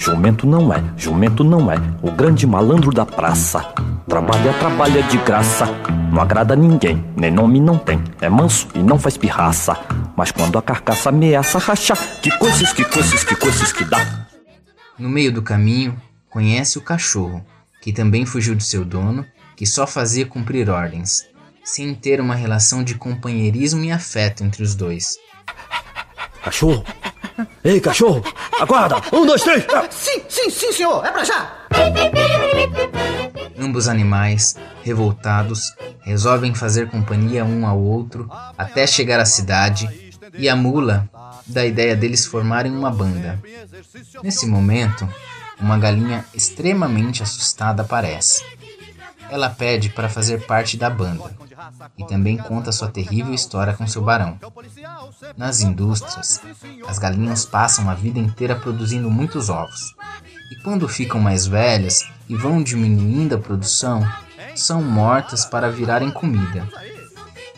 Jumento 0.00 0.46
não 0.46 0.72
é, 0.72 0.82
jumento 0.96 1.44
não 1.44 1.70
é, 1.70 1.76
o 2.00 2.10
grande 2.10 2.46
malandro 2.46 2.90
da 2.90 3.04
praça. 3.04 3.60
Trabalha, 4.08 4.50
trabalha 4.54 5.02
de 5.02 5.18
graça, 5.18 5.66
não 6.10 6.22
agrada 6.22 6.54
a 6.54 6.56
ninguém, 6.56 7.04
nem 7.14 7.30
nome 7.30 7.60
não 7.60 7.76
tem. 7.76 8.02
É 8.18 8.26
manso 8.26 8.66
e 8.74 8.78
não 8.78 8.98
faz 8.98 9.18
pirraça, 9.18 9.78
mas 10.16 10.32
quando 10.32 10.56
a 10.56 10.62
carcaça 10.62 11.10
ameaça 11.10 11.58
rachar, 11.58 11.98
que 12.22 12.30
coisas, 12.38 12.72
que 12.72 12.82
coisas, 12.82 13.22
que 13.22 13.36
coisas 13.36 13.72
que 13.72 13.84
dá. 13.84 14.26
No 14.98 15.10
meio 15.10 15.30
do 15.30 15.42
caminho, 15.42 16.00
conhece 16.30 16.78
o 16.78 16.82
cachorro, 16.82 17.44
que 17.82 17.92
também 17.92 18.24
fugiu 18.24 18.54
de 18.54 18.64
seu 18.64 18.86
dono, 18.86 19.26
que 19.54 19.66
só 19.66 19.86
fazia 19.86 20.24
cumprir 20.24 20.70
ordens, 20.70 21.26
sem 21.62 21.94
ter 21.94 22.22
uma 22.22 22.34
relação 22.34 22.82
de 22.82 22.94
companheirismo 22.94 23.84
e 23.84 23.92
afeto 23.92 24.42
entre 24.42 24.62
os 24.62 24.74
dois. 24.74 25.18
Cachorro! 26.42 26.86
Ei, 27.64 27.80
cachorro! 27.80 28.22
Aguarda! 28.60 28.96
Um, 29.12 29.26
dois, 29.26 29.42
três! 29.42 29.64
Sim, 29.90 30.22
sim, 30.28 30.50
sim, 30.50 30.72
senhor! 30.72 31.04
É 31.04 31.10
pra 31.10 31.24
já! 31.24 31.52
Ambos 33.58 33.88
animais, 33.88 34.56
revoltados, 34.82 35.74
resolvem 36.00 36.54
fazer 36.54 36.88
companhia 36.88 37.44
um 37.44 37.66
ao 37.66 37.78
outro 37.78 38.28
até 38.56 38.86
chegar 38.86 39.20
à 39.20 39.24
cidade 39.24 39.88
e 40.34 40.48
a 40.48 40.56
mula 40.56 41.08
dá 41.46 41.62
a 41.62 41.66
ideia 41.66 41.94
deles 41.94 42.26
formarem 42.26 42.72
uma 42.72 42.90
banda. 42.90 43.38
Nesse 44.22 44.46
momento, 44.46 45.08
uma 45.60 45.78
galinha 45.78 46.24
extremamente 46.34 47.22
assustada 47.22 47.82
aparece. 47.82 48.42
Ela 49.30 49.48
pede 49.48 49.88
para 49.90 50.08
fazer 50.08 50.46
parte 50.46 50.76
da 50.76 50.90
banda 50.90 51.30
e 51.96 52.04
também 52.04 52.36
conta 52.36 52.72
sua 52.72 52.88
terrível 52.88 53.32
história 53.32 53.72
com 53.74 53.86
seu 53.86 54.02
barão. 54.02 54.38
Nas 55.36 55.60
indústrias, 55.60 56.40
as 56.86 56.98
galinhas 56.98 57.44
passam 57.44 57.88
a 57.88 57.94
vida 57.94 58.18
inteira 58.18 58.56
produzindo 58.56 59.10
muitos 59.10 59.48
ovos, 59.48 59.94
e 60.50 60.56
quando 60.62 60.88
ficam 60.88 61.20
mais 61.20 61.46
velhas 61.46 62.00
e 62.28 62.34
vão 62.34 62.62
diminuindo 62.62 63.34
a 63.34 63.38
produção, 63.38 64.06
são 64.56 64.82
mortas 64.82 65.44
para 65.44 65.70
virarem 65.70 66.10
comida. 66.10 66.68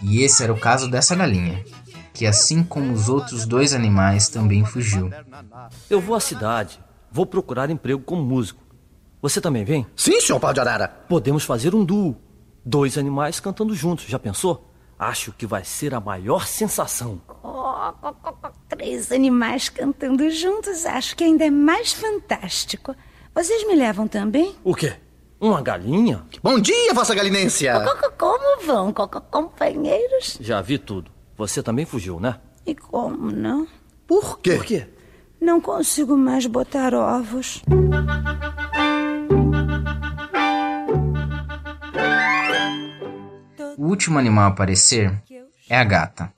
E 0.03 0.23
esse 0.23 0.43
era 0.43 0.53
o 0.53 0.61
caso 0.61 0.91
dessa 0.91 1.15
galinha, 1.15 1.65
que 2.13 2.27
assim 2.27 2.63
como 2.63 2.93
os 2.93 3.09
outros 3.09 3.47
dois 3.47 3.73
animais 3.73 4.29
também 4.29 4.65
fugiu. 4.65 5.11
Eu 5.89 6.01
vou 6.01 6.15
à 6.15 6.21
cidade, 6.21 6.79
vou 7.11 7.25
procurar 7.25 7.71
emprego 7.71 8.03
como 8.03 8.23
músico. 8.23 8.62
Você 9.23 9.41
também 9.41 9.65
vem? 9.65 9.87
Sim, 9.95 10.21
senhor 10.21 10.41
pau 10.41 10.53
de 10.53 10.59
arara. 10.59 10.89
Podemos 10.89 11.45
fazer 11.45 11.77
um 11.77 11.85
duo. 11.85 12.17
Dois 12.65 12.99
animais 12.99 13.39
cantando 13.39 13.73
juntos, 13.73 14.07
já 14.07 14.19
pensou? 14.19 14.69
Acho 14.99 15.31
que 15.31 15.47
vai 15.47 15.65
ser 15.65 15.95
a 15.95 16.01
maior 16.01 16.45
sensação. 16.45 17.21
Oh, 17.29 17.93
oh, 18.03 18.15
oh, 18.25 18.49
três 18.69 19.13
animais 19.13 19.69
cantando 19.69 20.29
juntos, 20.29 20.85
acho 20.85 21.17
que 21.17 21.23
ainda 21.23 21.45
é 21.45 21.51
mais 21.51 21.93
fantástico. 21.93 22.97
Vocês 23.33 23.65
me 23.65 23.77
levam 23.77 24.09
também? 24.09 24.57
O 24.65 24.75
quê? 24.75 24.95
Uma 25.41 25.63
galinha? 25.63 26.27
Bom 26.43 26.59
dia, 26.59 26.93
vossa 26.93 27.15
galinência! 27.15 27.75
Como 28.19 28.67
vão, 28.67 28.93
companheiros? 28.93 30.37
Já 30.41 30.61
vi 30.61 30.79
tudo. 30.79 31.13
Você 31.37 31.63
também 31.63 31.85
fugiu, 31.85 32.19
né? 32.19 32.41
E 32.67 32.75
como 32.75 33.31
não? 33.31 33.69
Por 34.05 34.41
quê? 34.41 34.57
Por 34.57 34.65
quê? 34.65 34.89
Não 35.41 35.61
consigo 35.61 36.17
mais 36.17 36.47
botar 36.47 36.93
ovos. 36.93 37.63
O 43.83 43.87
último 43.87 44.17
animal 44.17 44.45
a 44.45 44.47
aparecer 44.47 45.13
é 45.69 45.77
a 45.77 45.83
gata. 45.83 46.33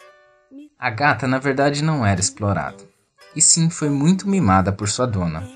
A 0.79 0.89
gata, 0.89 1.29
na 1.29 1.39
verdade, 1.39 1.85
não 1.85 2.05
era 2.07 2.19
explorada, 2.19 2.83
e 3.37 3.43
sim 3.43 3.69
foi 3.69 3.91
muito 3.91 4.27
mimada 4.27 4.73
por 4.73 4.89
sua 4.89 5.07
dona. 5.07 5.47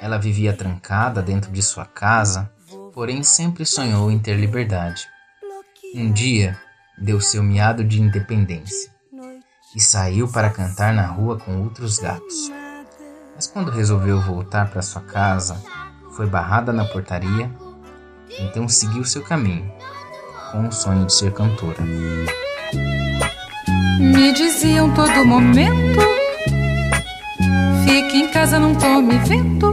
Ela 0.00 0.16
vivia 0.16 0.56
trancada 0.56 1.20
dentro 1.20 1.52
de 1.52 1.62
sua 1.62 1.84
casa, 1.84 2.50
porém 2.94 3.22
sempre 3.22 3.66
sonhou 3.66 4.10
em 4.10 4.18
ter 4.18 4.38
liberdade. 4.38 5.06
Um 5.94 6.10
dia, 6.10 6.58
deu 6.96 7.20
seu 7.20 7.42
miado 7.42 7.84
de 7.84 8.00
independência 8.00 8.90
e 9.74 9.80
saiu 9.80 10.26
para 10.26 10.48
cantar 10.48 10.94
na 10.94 11.06
rua 11.06 11.38
com 11.38 11.60
outros 11.62 11.98
gatos. 11.98 12.50
Mas 13.34 13.46
quando 13.46 13.70
resolveu 13.70 14.18
voltar 14.18 14.70
para 14.70 14.80
sua 14.80 15.02
casa, 15.02 15.62
foi 16.12 16.26
barrada 16.26 16.72
na 16.72 16.86
portaria, 16.86 17.50
então 18.40 18.66
seguiu 18.66 19.04
seu 19.04 19.22
caminho, 19.22 19.70
com 20.56 20.68
o 20.68 20.72
sonho 20.72 21.04
de 21.04 21.12
ser 21.12 21.32
cantora. 21.32 21.82
Me 24.00 24.32
diziam 24.32 24.90
todo 24.94 25.24
momento: 25.26 26.00
Fique 27.84 28.22
em 28.22 28.28
casa, 28.28 28.58
não 28.58 28.74
tome 28.74 29.18
vento. 29.18 29.70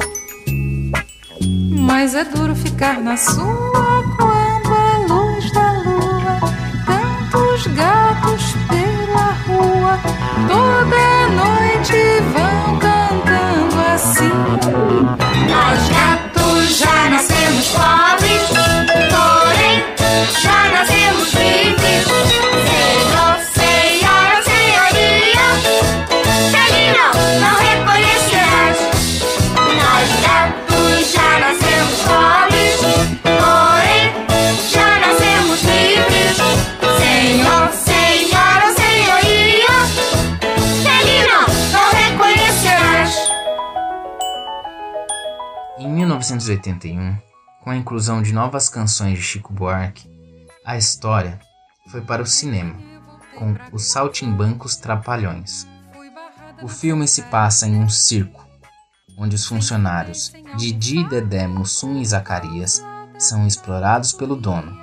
Mas 1.72 2.16
é 2.16 2.26
duro 2.26 2.56
ficar 2.56 3.00
na 3.00 3.16
sua 3.16 4.04
quando 4.18 4.74
a 4.74 4.98
luz 5.08 5.52
da 5.54 5.72
lua, 5.72 6.40
tantos 6.86 7.68
gatos 7.68 8.44
pela 8.68 9.32
rua, 9.48 10.00
toda 10.48 11.28
noite 11.30 11.96
vão 12.34 12.80
cantando 12.80 13.82
assim. 13.94 14.32
Nós 15.50 15.90
gatos 15.90 16.78
já 16.78 17.10
nascemos 17.10 17.68
pobres, 17.70 19.43
já 20.42 20.70
nascemos 20.70 21.34
livres. 21.34 22.08
Senhor, 22.68 23.38
senhora, 23.54 24.42
senhoria, 24.44 25.48
que 26.68 26.86
não, 27.40 27.56
reconhecerás. 27.60 28.78
Nós 29.80 30.10
gatos 30.22 31.12
já 31.12 31.40
nascemos 31.40 32.00
pobres, 32.02 32.80
porém 33.22 34.06
já 34.72 34.90
nascemos 35.00 35.60
livres. 35.64 36.38
Senhor, 36.98 37.72
senhora, 37.74 38.68
senhoria, 38.76 39.78
não, 41.28 41.46
não 41.72 41.88
reconhecerás. 41.92 43.12
Em 45.80 45.90
1981, 45.90 47.18
com 47.64 47.70
a 47.70 47.76
inclusão 47.78 48.22
de 48.22 48.34
novas 48.34 48.68
canções 48.70 49.18
de 49.18 49.24
Chico 49.24 49.54
Buarque, 49.54 50.13
a 50.66 50.78
história 50.78 51.40
foi 51.92 52.02
para 52.02 52.22
o 52.22 52.26
cinema, 52.26 52.76
com 53.38 53.56
Os 53.72 53.92
Saltimbancos 53.92 54.78
Trapalhões. 54.78 55.68
O 56.62 56.68
filme 56.68 57.08
se 57.08 57.24
passa 57.24 57.68
em 57.68 57.78
um 57.78 57.90
circo, 57.90 58.48
onde 59.18 59.36
os 59.36 59.46
funcionários 59.46 60.32
Didi, 60.56 61.04
Dedé, 61.04 61.48
Mussum 61.48 62.00
e 62.00 62.06
Zacarias 62.06 62.82
são 63.18 63.46
explorados 63.46 64.14
pelo 64.14 64.36
dono. 64.36 64.78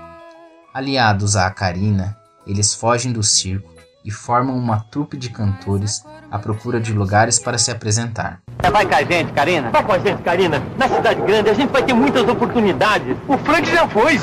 Aliados 0.75 1.35
à 1.35 1.51
Karina, 1.51 2.17
eles 2.47 2.75
fogem 2.75 3.13
do 3.13 3.23
circo 3.23 3.73
e 4.05 4.11
formam 4.11 4.57
uma 4.57 4.81
trupe 4.81 5.17
de 5.17 5.31
cantores 5.31 6.05
à 6.31 6.39
procura 6.39 6.81
de 6.81 6.93
lugares 6.93 7.39
para 7.39 7.59
se 7.59 7.71
apresentar. 7.71 8.41
Vai 8.71 8.87
com 8.87 8.95
a 8.95 9.03
gente, 9.03 9.33
Karina. 9.33 9.71
Vai 9.71 9.85
com 9.85 9.93
a 9.93 9.99
gente, 9.99 10.23
Karina. 10.23 10.63
Na 10.77 10.89
cidade 10.89 11.21
grande 11.23 11.51
a 11.51 11.55
gente 11.55 11.71
vai 11.71 11.83
ter 11.83 11.95
muitas 11.95 12.29
oportunidades. 12.29 13.17
O 13.27 13.37
Frank 13.39 13.69
já 13.71 13.89
foi. 13.89 14.19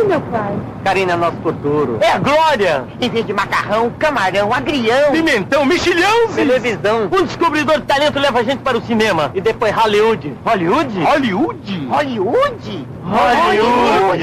E 0.00 0.04
meu 0.04 0.20
pai? 0.22 0.58
Karina 0.82 1.12
é 1.12 1.16
nosso 1.16 1.36
futuro. 1.42 1.98
É 2.00 2.12
a 2.12 2.18
glória. 2.18 2.86
Em 2.98 3.10
vez 3.10 3.26
de 3.26 3.34
macarrão, 3.34 3.90
camarão, 3.98 4.52
agrião. 4.52 5.12
Pimentão, 5.12 5.66
mexilhão. 5.66 6.28
Televisão. 6.34 7.10
Um 7.12 7.24
descobridor 7.24 7.80
de 7.80 7.86
talento 7.86 8.18
leva 8.18 8.38
a 8.38 8.42
gente 8.42 8.62
para 8.62 8.78
o 8.78 8.86
cinema. 8.86 9.30
E 9.34 9.42
depois 9.42 9.74
Hollywood. 9.74 10.34
Hollywood? 10.42 10.98
Hollywood. 11.04 11.86
Hollywood? 11.86 12.86
Hollywood. 13.04 14.20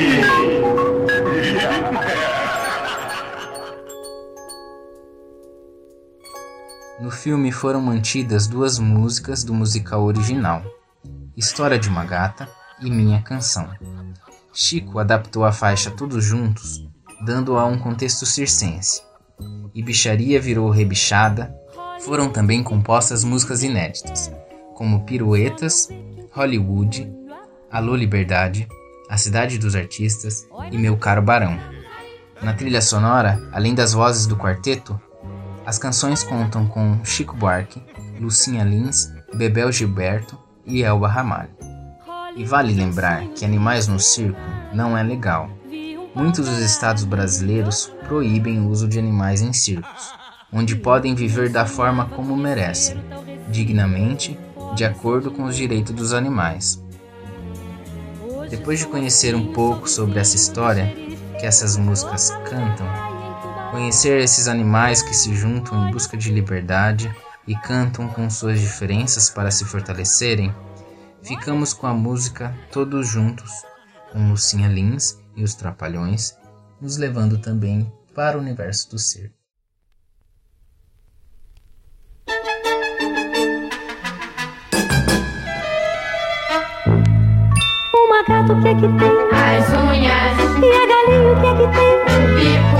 No 6.99 7.11
filme 7.11 7.51
foram 7.51 7.79
mantidas 7.79 8.47
duas 8.47 8.79
músicas 8.79 9.43
do 9.43 9.53
musical 9.53 10.03
original, 10.03 10.63
História 11.37 11.77
de 11.77 11.87
uma 11.87 12.03
Gata 12.03 12.49
e 12.81 12.89
Minha 12.89 13.21
Canção. 13.21 13.69
Chico 14.59 14.97
adaptou 14.97 15.45
a 15.45 15.51
faixa 15.51 15.91
Todos 15.91 16.25
Juntos, 16.25 16.83
dando-a 17.23 17.63
um 17.67 17.77
contexto 17.77 18.25
circense. 18.25 19.03
E 19.71 19.83
Bicharia 19.83 20.41
virou 20.41 20.71
Rebichada. 20.71 21.55
Foram 22.01 22.31
também 22.31 22.63
compostas 22.63 23.23
músicas 23.23 23.61
inéditas, 23.61 24.31
como 24.73 25.05
Piruetas, 25.05 25.89
Hollywood, 26.31 27.07
Alô 27.69 27.95
Liberdade, 27.95 28.67
A 29.07 29.15
Cidade 29.15 29.59
dos 29.59 29.75
Artistas 29.75 30.47
e 30.71 30.77
Meu 30.79 30.97
Caro 30.97 31.21
Barão. 31.21 31.59
Na 32.41 32.51
trilha 32.51 32.81
sonora, 32.81 33.39
além 33.51 33.75
das 33.75 33.93
vozes 33.93 34.25
do 34.25 34.35
quarteto, 34.35 34.99
as 35.67 35.77
canções 35.77 36.23
contam 36.23 36.65
com 36.65 37.05
Chico 37.05 37.35
Buarque, 37.35 37.79
Lucinha 38.19 38.63
Lins, 38.63 39.13
Bebel 39.35 39.71
Gilberto 39.71 40.35
e 40.65 40.81
Elba 40.81 41.07
Ramalho. 41.07 41.66
E 42.37 42.45
vale 42.45 42.73
lembrar 42.73 43.27
que 43.29 43.43
animais 43.43 43.87
no 43.87 43.99
circo 43.99 44.39
não 44.71 44.97
é 44.97 45.03
legal. 45.03 45.49
Muitos 46.15 46.47
dos 46.47 46.59
estados 46.59 47.03
brasileiros 47.03 47.91
proíbem 48.07 48.59
o 48.59 48.69
uso 48.69 48.87
de 48.87 48.97
animais 48.99 49.41
em 49.41 49.51
circos, 49.51 50.13
onde 50.53 50.75
podem 50.75 51.13
viver 51.15 51.49
da 51.49 51.65
forma 51.65 52.05
como 52.05 52.37
merecem, 52.37 53.03
dignamente, 53.49 54.39
de 54.75 54.85
acordo 54.85 55.31
com 55.31 55.43
os 55.43 55.55
direitos 55.55 55.93
dos 55.93 56.13
animais. 56.13 56.81
Depois 58.49 58.79
de 58.79 58.87
conhecer 58.87 59.35
um 59.35 59.51
pouco 59.51 59.89
sobre 59.89 60.19
essa 60.19 60.35
história 60.35 60.93
que 61.39 61.45
essas 61.45 61.75
músicas 61.75 62.31
cantam, 62.49 62.87
Conhecer 63.71 64.21
esses 64.21 64.47
animais 64.47 65.01
que 65.01 65.13
se 65.13 65.35
juntam 65.35 65.87
em 65.87 65.91
busca 65.91 66.15
de 66.15 66.31
liberdade 66.31 67.13
e 67.45 67.53
cantam 67.53 68.07
com 68.07 68.29
suas 68.29 68.59
diferenças 68.61 69.29
para 69.29 69.51
se 69.51 69.65
fortalecerem, 69.65 70.53
ficamos 71.27 71.73
com 71.73 71.85
a 71.85 71.93
música 71.93 72.57
Todos 72.71 73.09
Juntos, 73.09 73.51
com 74.11 74.29
Lucinha 74.29 74.69
Lins 74.69 75.17
e 75.35 75.43
os 75.43 75.53
Trapalhões, 75.55 76.37
nos 76.79 76.95
levando 76.95 77.37
também 77.37 77.91
para 78.15 78.37
o 78.37 78.41
universo 78.41 78.91
do 78.91 78.97
circo. 78.97 79.35
O 87.93 88.09
macaco 88.09 88.53
o 88.53 88.61
que 88.61 88.67
é 88.69 88.75
que 88.75 88.81
tem? 88.81 89.11
As 89.33 89.69
unhas. 89.73 90.37
E 90.63 90.71
a 90.71 90.85
galinha 90.87 91.31
o 91.31 91.35
que 91.41 91.47
é 91.47 91.53
que 91.53 91.67
tem? 91.75 91.93
O 92.15 92.27
bico. 92.35 92.77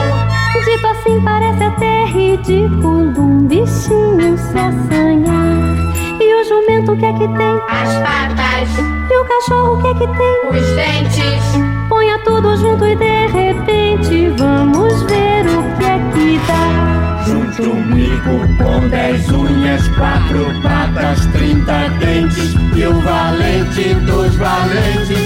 Dito 0.64 0.88
assim 0.88 1.22
parece 1.24 1.64
até 1.64 2.06
ridículo 2.06 3.20
um 3.20 3.48
bichinho 3.48 4.38
se 4.38 4.58
assanhar. 4.58 6.07
O 6.48 6.50
jumento 6.50 6.93
o 6.93 6.98
que 6.98 7.06
é 7.06 7.12
que 7.12 7.27
tem? 7.27 7.62
As 7.67 7.93
patas. 7.98 8.69
E 9.12 9.17
o 9.17 9.25
cachorro 9.25 9.73
o 9.73 9.81
que 9.81 9.87
é 9.87 9.93
que 9.95 10.08
tem? 10.17 10.50
Os 10.50 10.65
dentes. 10.77 11.43
Ponha 11.89 12.17
tudo 12.19 12.56
junto 12.56 12.85
e 12.85 12.95
de 12.95 13.27
repente 13.27 14.29
vamos 14.37 15.04
ver 15.04 15.45
o 15.45 15.77
que 15.77 15.85
é 15.85 16.00
que 16.13 16.39
dá. 16.48 17.23
Junte 17.25 17.63
um 17.63 17.83
bico 17.93 18.63
com 18.63 18.87
dez 18.87 19.29
unhas, 19.29 19.89
quatro 19.89 20.45
patas, 20.63 21.25
trinta 21.33 21.89
dentes 22.00 22.56
E 22.77 22.85
o 22.85 22.93
valente 23.02 23.93
dos 24.06 24.33
valentes, 24.37 25.17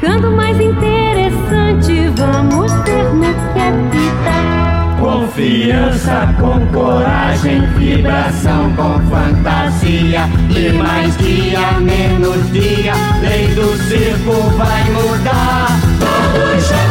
ficando 0.00 0.30
mais 0.30 0.60
interessante, 0.60 2.08
vamos 2.16 2.72
ver 2.84 3.04
no 3.14 3.34
que 3.52 3.58
é 3.58 3.72
dá. 4.24 4.96
Confiança 5.00 6.34
com 6.40 6.66
coragem, 6.66 7.66
vibração 7.76 8.72
com 8.74 8.98
fantasia. 9.08 10.22
E 10.50 10.72
mais 10.72 11.16
dia, 11.18 11.72
menos 11.80 12.50
dia, 12.52 12.94
lei 13.20 13.48
do 13.54 13.76
circo 13.84 14.32
vai 14.56 14.84
mudar. 14.90 15.68
Todos 16.00 16.68
juntos 16.68 16.85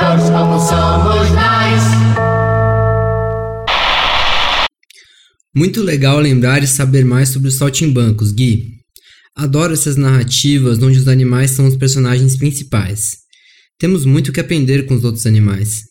como 0.00 0.58
somos 0.58 1.30
nós. 1.30 1.82
Muito 5.54 5.82
legal 5.82 6.18
lembrar 6.18 6.62
e 6.62 6.66
saber 6.66 7.04
mais 7.04 7.28
sobre 7.28 7.48
os 7.48 7.56
saltimbancos, 7.56 8.32
Gui. 8.32 8.78
Adoro 9.36 9.74
essas 9.74 9.96
narrativas 9.96 10.82
onde 10.82 10.98
os 10.98 11.08
animais 11.08 11.50
são 11.50 11.66
os 11.66 11.76
personagens 11.76 12.36
principais. 12.36 13.16
Temos 13.78 14.04
muito 14.04 14.32
que 14.32 14.40
aprender 14.40 14.86
com 14.86 14.94
os 14.94 15.04
outros 15.04 15.26
animais. 15.26 15.82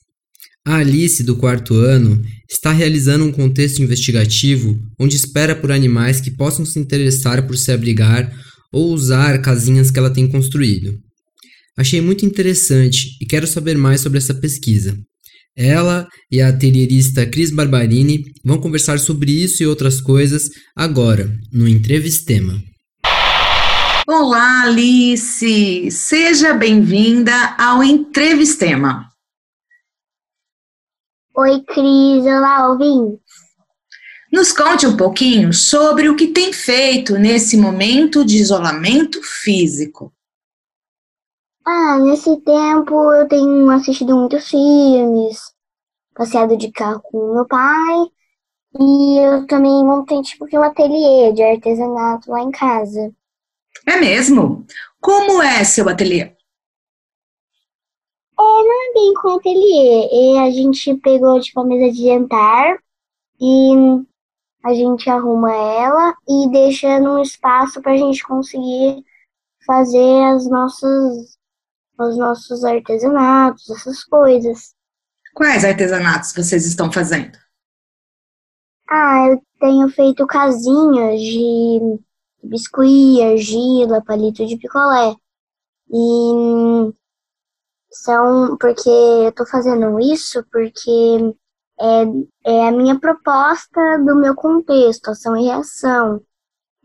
A 0.65 0.77
Alice, 0.77 1.23
do 1.23 1.35
quarto 1.35 1.75
ano, 1.75 2.21
está 2.49 2.71
realizando 2.71 3.25
um 3.25 3.31
contexto 3.31 3.81
investigativo 3.81 4.77
onde 4.99 5.15
espera 5.15 5.55
por 5.55 5.71
animais 5.71 6.19
que 6.19 6.31
possam 6.31 6.65
se 6.65 6.79
interessar 6.79 7.45
por 7.45 7.57
se 7.57 7.71
abrigar 7.71 8.31
ou 8.71 8.93
usar 8.93 9.39
casinhas 9.41 9.89
que 9.89 9.99
ela 9.99 10.09
tem 10.09 10.27
construído. 10.27 10.97
Achei 11.79 12.01
muito 12.01 12.25
interessante 12.25 13.15
e 13.21 13.25
quero 13.25 13.47
saber 13.47 13.77
mais 13.77 14.01
sobre 14.01 14.17
essa 14.17 14.33
pesquisa. 14.33 14.97
Ela 15.55 16.09
e 16.29 16.41
a 16.41 16.49
atelierista 16.49 17.25
Cris 17.25 17.51
Barbarini 17.51 18.25
vão 18.43 18.59
conversar 18.59 18.99
sobre 18.99 19.31
isso 19.31 19.63
e 19.63 19.65
outras 19.65 20.01
coisas 20.01 20.49
agora, 20.75 21.33
no 21.53 21.65
Entrevistema. 21.65 22.61
Olá, 24.05 24.63
Alice! 24.63 25.89
Seja 25.89 26.53
bem-vinda 26.53 27.55
ao 27.57 27.81
Entrevistema. 27.81 29.09
Oi, 31.33 31.63
Cris. 31.63 32.25
Olá, 32.25 32.71
ouvintes. 32.71 33.21
Nos 34.33 34.51
conte 34.51 34.85
um 34.85 34.97
pouquinho 34.97 35.53
sobre 35.53 36.09
o 36.09 36.17
que 36.17 36.27
tem 36.27 36.51
feito 36.51 37.17
nesse 37.17 37.55
momento 37.55 38.25
de 38.25 38.35
isolamento 38.35 39.21
físico. 39.23 40.13
Ah, 41.71 41.99
nesse 41.99 42.35
tempo 42.41 43.13
eu 43.13 43.27
tenho 43.27 43.69
assistido 43.69 44.17
muitos 44.17 44.49
filmes, 44.49 45.53
passeado 46.15 46.57
de 46.57 46.71
carro 46.71 46.99
com 46.99 47.35
meu 47.35 47.45
pai 47.45 48.07
e 48.73 49.19
eu 49.19 49.45
também 49.45 49.85
montei 49.85 50.19
tipo 50.23 50.47
um 50.51 50.63
ateliê 50.63 51.31
de 51.31 51.43
artesanato 51.43 52.31
lá 52.31 52.41
em 52.41 52.49
casa. 52.49 53.13
É 53.87 53.97
mesmo? 53.97 54.65
Como 54.99 55.43
é 55.43 55.63
seu 55.63 55.87
ateliê? 55.87 56.21
É, 56.21 56.35
não 58.39 58.89
é 58.89 58.93
bem 58.95 59.13
com 59.13 59.35
ateliê. 59.35 60.09
E 60.11 60.39
a 60.39 60.49
gente 60.49 60.95
pegou 60.95 61.39
tipo 61.39 61.59
a 61.59 61.65
mesa 61.65 61.93
de 61.93 62.03
jantar 62.03 62.79
e 63.39 63.69
a 64.63 64.73
gente 64.73 65.07
arruma 65.07 65.53
ela 65.53 66.15
e 66.27 66.49
deixa 66.49 66.99
num 66.99 67.21
espaço 67.21 67.79
para 67.79 67.91
a 67.91 67.97
gente 67.97 68.23
conseguir 68.23 69.03
fazer 69.67 70.23
as 70.33 70.49
nossas 70.49 71.37
os 72.07 72.17
nossos 72.17 72.63
artesanatos, 72.63 73.69
essas 73.69 74.03
coisas. 74.03 74.73
Quais 75.33 75.63
artesanatos 75.63 76.33
vocês 76.33 76.65
estão 76.65 76.91
fazendo? 76.91 77.37
Ah, 78.89 79.27
eu 79.27 79.41
tenho 79.59 79.87
feito 79.89 80.25
casinhas 80.25 81.21
de 81.21 81.99
biscuit, 82.43 83.21
argila, 83.21 84.03
palito 84.03 84.45
de 84.45 84.57
picolé. 84.57 85.15
E 85.91 86.93
são 87.91 88.57
porque 88.57 88.89
eu 88.89 89.31
tô 89.31 89.45
fazendo 89.45 89.99
isso 89.99 90.43
porque 90.51 91.35
é, 91.79 92.51
é 92.51 92.67
a 92.67 92.71
minha 92.71 92.99
proposta 92.99 93.97
do 93.99 94.15
meu 94.15 94.35
contexto, 94.35 95.09
ação 95.09 95.35
e 95.37 95.45
reação. 95.45 96.21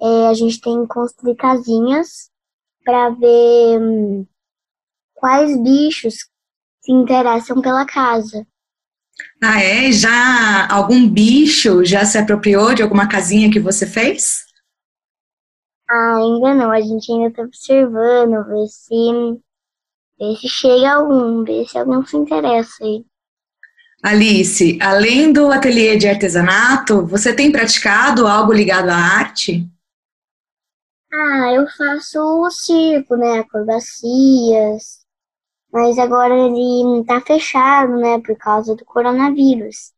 É, 0.00 0.28
a 0.28 0.34
gente 0.34 0.60
tem 0.60 0.82
que 0.82 0.88
construir 0.88 1.36
casinhas 1.36 2.30
para 2.84 3.10
ver 3.10 3.80
hum, 3.80 4.26
quais 5.24 5.58
bichos 5.62 6.16
se 6.82 6.92
interessam 6.92 7.62
pela 7.62 7.86
casa. 7.86 8.46
Ah, 9.42 9.58
é? 9.58 9.90
Já 9.90 10.68
algum 10.70 11.08
bicho 11.08 11.82
já 11.82 12.04
se 12.04 12.18
apropriou 12.18 12.74
de 12.74 12.82
alguma 12.82 13.08
casinha 13.08 13.50
que 13.50 13.58
você 13.58 13.86
fez? 13.86 14.44
Ah, 15.88 16.16
ainda 16.18 16.54
não, 16.54 16.70
a 16.70 16.78
gente 16.78 17.10
ainda 17.10 17.32
tá 17.32 17.40
observando, 17.40 18.44
ver 18.44 18.66
se, 18.68 19.40
ver 20.18 20.36
se 20.36 20.46
chega 20.46 20.92
algum, 20.92 21.42
ver 21.42 21.64
se 21.68 21.78
alguém 21.78 22.04
se 22.04 22.18
interessa 22.18 22.84
aí. 22.84 23.02
Alice, 24.02 24.78
além 24.82 25.32
do 25.32 25.50
ateliê 25.50 25.96
de 25.96 26.06
artesanato, 26.06 27.06
você 27.06 27.34
tem 27.34 27.50
praticado 27.50 28.26
algo 28.26 28.52
ligado 28.52 28.90
à 28.90 28.96
arte? 28.96 29.66
Ah, 31.10 31.50
eu 31.54 31.66
faço 31.78 32.20
o 32.20 32.50
circo, 32.50 33.16
né, 33.16 33.38
acrobacias, 33.38 35.03
mas 35.74 35.98
agora 35.98 36.34
ele 36.34 37.04
tá 37.06 37.20
fechado, 37.22 37.96
né, 37.98 38.20
por 38.20 38.36
causa 38.38 38.76
do 38.76 38.84
coronavírus. 38.86 39.92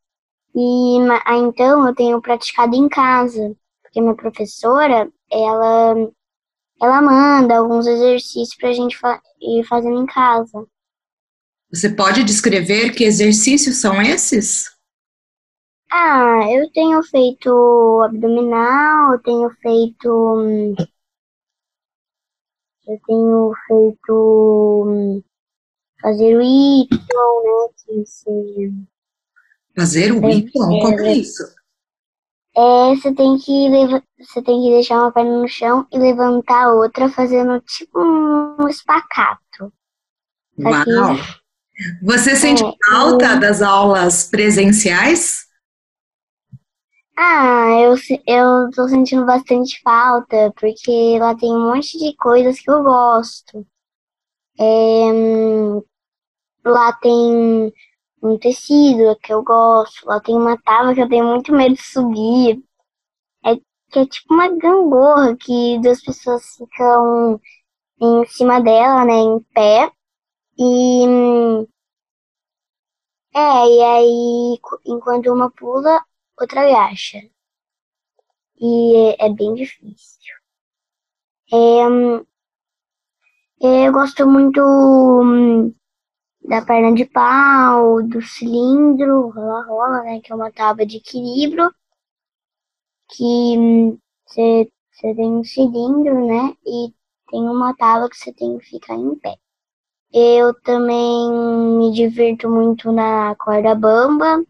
E 0.55 0.99
ah, 1.27 1.37
então 1.39 1.87
eu 1.89 1.95
tenho 1.95 2.21
praticado 2.23 2.77
em 2.77 2.89
casa, 2.89 3.57
porque 3.83 4.01
minha 4.01 4.15
professora, 4.17 5.11
ela, 5.31 5.95
ela 6.83 7.03
manda 7.03 7.59
alguns 7.59 7.87
exercícios 7.87 8.57
pra 8.57 8.73
gente 8.73 8.99
fa 8.99 9.21
ir 9.41 9.65
fazendo 9.65 10.01
em 10.03 10.07
casa. 10.07 10.67
Você 11.73 11.89
pode 11.91 12.25
descrever 12.25 12.91
que 12.91 13.05
exercícios 13.05 13.77
são 13.77 14.03
esses? 14.03 14.65
Ah, 15.91 16.47
eu 16.53 16.71
tenho 16.71 17.03
feito 17.03 17.51
abdominal, 18.05 19.15
eu 19.15 19.19
tenho 19.21 19.51
feito. 19.61 20.09
hum, 20.39 20.75
Eu 22.85 22.99
tenho 23.07 23.53
feito. 23.69 25.23
Fazer 26.01 26.37
o 26.37 26.43
Y, 26.43 26.89
né? 26.91 27.69
Que 27.85 28.07
seja. 28.07 28.73
Fazer 29.77 30.13
o 30.13 30.29
Y? 30.31 30.51
Como 30.53 31.01
é 31.01 31.13
isso? 31.15 31.43
É, 32.57 32.95
você 32.97 33.15
tem 33.15 33.37
que 33.37 33.69
você 34.19 34.43
tem 34.43 34.63
que 34.63 34.71
deixar 34.71 34.99
uma 35.01 35.13
perna 35.13 35.43
no 35.43 35.49
chão 35.49 35.87
e 35.93 35.99
levantar 35.99 36.65
a 36.65 36.73
outra 36.73 37.09
fazendo 37.11 37.61
tipo 37.61 38.01
um 38.01 38.67
espacato. 38.69 39.73
Que- 40.57 40.63
Uau! 40.65 41.17
Você 42.03 42.35
sente 42.35 42.65
É, 42.65 42.73
falta 42.91 43.35
eu- 43.35 43.41
das 43.41 43.61
aulas 43.61 44.25
presenciais? 44.31 45.45
Ah, 47.19 47.69
eu, 47.83 47.95
eu 48.27 48.71
tô 48.71 48.89
sentindo 48.89 49.25
bastante 49.27 49.81
falta, 49.83 50.53
porque 50.59 51.19
lá 51.19 51.35
tem 51.35 51.51
um 51.53 51.73
monte 51.73 51.99
de 51.99 52.15
coisas 52.17 52.59
que 52.61 52.71
eu 52.71 52.83
gosto. 52.83 53.67
É, 54.59 55.83
lá 56.65 56.93
tem 56.95 57.73
um 58.23 58.39
tecido 58.39 59.17
que 59.23 59.33
eu 59.33 59.43
gosto, 59.43 60.07
lá 60.07 60.21
tem 60.21 60.35
uma 60.35 60.61
tábua 60.61 60.95
que 60.95 61.01
eu 61.03 61.09
tenho 61.09 61.27
muito 61.27 61.53
medo 61.53 61.75
de 61.75 61.83
subir. 61.83 62.63
É 63.45 63.57
que 63.91 63.99
é 64.01 64.07
tipo 64.07 64.35
uma 64.35 64.49
gangorra 64.49 65.37
que 65.37 65.79
duas 65.81 66.03
pessoas 66.03 66.45
ficam 66.57 67.41
em 68.01 68.27
cima 68.27 68.61
dela, 68.61 69.05
né, 69.05 69.15
em 69.15 69.41
pé. 69.55 69.93
E 70.59 71.05
é, 73.35 73.67
e 73.69 73.83
aí 73.83 74.59
enquanto 74.87 75.33
uma 75.33 75.51
pula, 75.51 76.05
outra 76.41 76.63
agacha. 76.63 77.19
E 78.61 79.15
é, 79.21 79.27
é 79.27 79.29
bem 79.33 79.55
difícil. 79.55 80.35
É, 81.53 81.57
eu 83.61 83.93
gosto 83.93 84.27
muito 84.27 84.61
hum, 84.61 85.75
da 86.45 86.65
perna 86.65 86.95
de 86.95 87.05
pau, 87.07 88.03
do 88.03 88.21
cilindro, 88.21 89.31
rola-rola, 89.31 90.03
né? 90.03 90.21
Que 90.21 90.33
é 90.33 90.35
uma 90.35 90.53
tábua 90.53 90.85
de 90.87 90.99
equilíbrio. 90.99 91.71
Que 93.09 93.97
você 94.27 95.15
tem 95.15 95.33
um 95.33 95.45
cilindro, 95.45 96.27
né? 96.27 96.55
E 96.67 96.93
tem 97.31 97.41
uma 97.49 97.75
tábua 97.75 98.11
que 98.11 98.17
você 98.17 98.33
tem 98.33 98.59
que 98.59 98.67
ficar 98.67 98.95
em 98.95 99.15
pé. 99.17 99.37
Eu 100.13 100.55
também 100.63 101.31
me 101.79 101.93
divirto 101.93 102.49
muito 102.51 102.93
na 102.93 103.35
corda 103.37 103.75
bamba. 103.75 104.45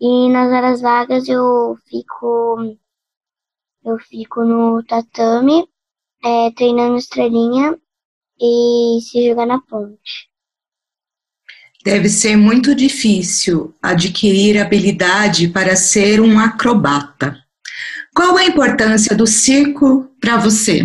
E 0.00 0.28
nas 0.30 0.52
horas 0.52 0.80
vagas 0.80 1.28
eu 1.28 1.76
fico 1.86 2.76
eu 3.84 3.98
fico 3.98 4.44
no 4.44 4.82
tatame, 4.84 5.68
é, 6.24 6.50
treinando 6.52 6.96
estrelinha 6.96 7.78
e 8.40 9.00
se 9.00 9.28
jogar 9.28 9.46
na 9.46 9.60
ponte. 9.60 10.30
Deve 11.84 12.08
ser 12.08 12.36
muito 12.36 12.74
difícil 12.74 13.74
adquirir 13.82 14.58
habilidade 14.58 15.48
para 15.48 15.74
ser 15.74 16.20
um 16.20 16.38
acrobata. 16.38 17.36
Qual 18.14 18.36
a 18.36 18.44
importância 18.44 19.16
do 19.16 19.26
circo 19.26 20.08
para 20.20 20.36
você? 20.36 20.82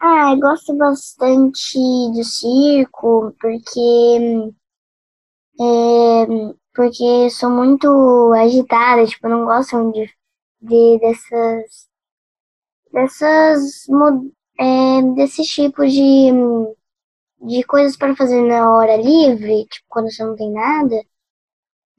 Ah, 0.00 0.32
eu 0.32 0.40
gosto 0.40 0.74
bastante 0.76 1.78
do 2.14 2.24
circo 2.24 3.34
porque 3.40 4.52
é, 5.60 6.26
porque 6.74 7.30
sou 7.30 7.50
muito 7.50 8.32
agitada, 8.34 9.06
tipo, 9.06 9.28
não 9.28 9.46
gosto 9.46 9.92
de, 9.92 10.10
de 10.60 10.98
dessas 10.98 11.88
dessas 12.92 13.86
é, 14.58 15.02
desses 15.14 15.46
tipos 15.46 15.92
de 15.92 16.32
de 17.40 17.62
coisas 17.64 17.96
para 17.96 18.16
fazer 18.16 18.42
na 18.42 18.74
hora 18.74 18.96
livre, 18.96 19.66
tipo, 19.66 19.86
quando 19.88 20.10
você 20.10 20.24
não 20.24 20.36
tem 20.36 20.52
nada. 20.52 20.96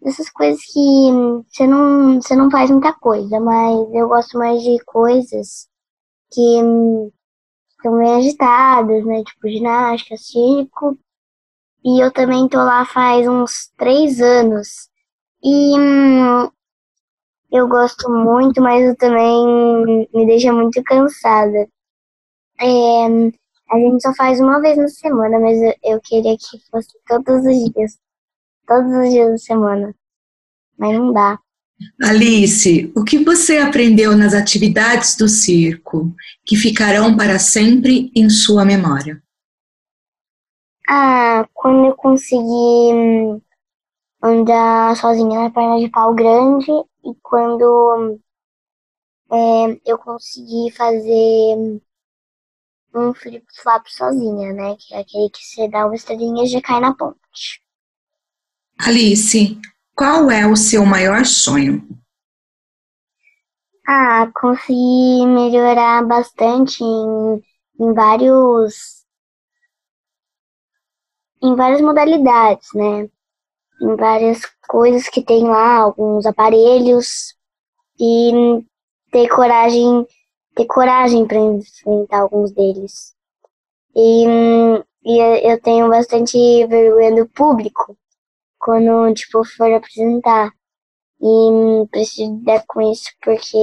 Dessas 0.02 0.30
coisas 0.30 0.62
que 0.66 1.12
você 1.50 1.68
não, 1.68 2.22
você 2.22 2.36
não 2.36 2.52
faz 2.52 2.70
muita 2.70 2.94
coisa, 2.94 3.40
mas 3.40 3.76
eu 3.94 4.08
gosto 4.08 4.38
mais 4.38 4.62
de 4.62 4.78
coisas 4.86 5.68
que 6.32 6.60
são 7.82 7.98
bem 7.98 8.16
agitadas, 8.16 9.06
né? 9.06 9.24
Tipo 9.24 9.50
ginástica, 9.50 10.18
circo. 10.18 10.98
E 11.84 12.04
eu 12.04 12.12
também 12.12 12.48
tô 12.50 12.58
lá 12.58 12.86
faz 12.86 13.28
uns 13.28 13.72
três 13.78 14.22
anos. 14.22 14.90
E 15.44 15.80
hum, 15.80 16.50
eu 17.52 17.68
gosto 17.68 18.10
muito, 18.12 18.62
mas 18.62 18.84
eu 18.86 18.96
também 18.98 20.08
me 20.14 20.26
deixa 20.26 20.52
muito 20.54 20.82
cansada. 20.84 21.68
É, 22.60 23.06
a 23.70 23.80
gente 23.80 24.02
só 24.02 24.14
faz 24.14 24.40
uma 24.40 24.60
vez 24.62 24.78
na 24.78 24.88
semana, 24.88 25.40
mas 25.40 25.62
eu, 25.62 25.74
eu 25.84 26.02
queria 26.02 26.36
que 26.38 26.60
fosse 26.72 26.90
todos 27.08 27.46
os 27.46 27.74
dias. 27.74 27.98
Todos 28.68 28.92
os 28.92 29.10
dias 29.10 29.32
da 29.32 29.38
semana. 29.38 29.96
Mas 30.78 30.98
não 30.98 31.14
dá. 31.14 31.40
Alice, 32.02 32.92
o 32.96 33.04
que 33.04 33.24
você 33.24 33.60
aprendeu 33.60 34.18
nas 34.18 34.34
atividades 34.34 35.16
do 35.16 35.28
circo 35.28 36.14
que 36.46 36.56
ficarão 36.56 37.16
para 37.16 37.38
sempre 37.38 38.12
em 38.16 38.30
sua 38.30 38.66
memória? 38.66 39.22
Ah, 40.90 41.48
quando 41.54 41.86
eu 41.86 41.96
consegui 41.96 42.42
hum, 42.94 43.42
andar 44.24 44.96
sozinha 44.96 45.44
na 45.44 45.52
perna 45.52 45.80
de 45.80 45.90
pau 45.90 46.16
grande 46.16 46.72
e 46.72 47.14
quando 47.22 48.20
é, 49.32 49.80
eu 49.86 49.98
consegui 49.98 50.72
fazer 50.72 51.82
um 52.98 53.14
flip-flop 53.14 53.88
sozinha, 53.88 54.54
né? 54.54 54.76
Que 54.80 54.94
é 54.94 55.00
aquele 55.00 55.30
que 55.30 55.44
você 55.44 55.68
dá 55.68 55.86
uma 55.86 55.96
estrelinha 55.96 56.44
e 56.44 56.48
já 56.48 56.62
cai 56.62 56.80
na 56.80 56.94
ponte. 56.96 57.62
Alice, 58.80 59.60
qual 59.96 60.30
é 60.30 60.46
o 60.46 60.56
seu 60.56 60.86
maior 60.86 61.26
sonho? 61.26 61.88
Ah, 63.88 64.30
consegui 64.36 65.26
melhorar 65.26 66.06
bastante 66.06 66.84
em, 66.84 67.42
em 67.80 67.94
vários 67.94 68.98
em 71.42 71.56
várias 71.56 71.82
modalidades, 71.82 72.68
né? 72.74 73.10
Em 73.82 73.96
várias 73.96 74.42
coisas 74.68 75.08
que 75.08 75.24
tem 75.24 75.44
lá, 75.44 75.78
alguns 75.78 76.26
aparelhos 76.26 77.36
e 78.00 78.32
ter 79.12 79.28
coragem, 79.30 80.06
ter 80.58 80.66
coragem 80.66 81.28
para 81.28 81.38
enfrentar 81.38 82.22
alguns 82.22 82.52
deles. 82.52 83.14
E, 83.96 84.26
e 85.06 85.20
eu 85.48 85.62
tenho 85.62 85.88
bastante 85.88 86.38
vergonha 86.66 87.16
do 87.16 87.30
público 87.30 87.96
quando, 88.58 89.14
tipo, 89.14 89.44
for 89.46 89.72
apresentar. 89.72 90.52
E 91.22 91.88
preciso 91.90 92.38
lidar 92.38 92.64
com 92.68 92.92
isso 92.92 93.10
porque 93.24 93.58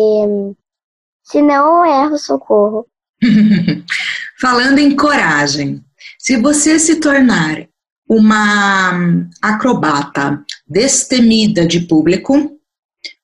senão 1.24 1.84
eu 1.84 2.04
erro 2.04 2.18
socorro. 2.18 2.86
Falando 4.40 4.78
em 4.78 4.96
coragem, 4.96 5.84
se 6.18 6.36
você 6.36 6.78
se 6.78 7.00
tornar 7.00 7.68
uma 8.08 8.92
acrobata 9.40 10.44
destemida 10.66 11.66
de 11.66 11.80
público, 11.80 12.34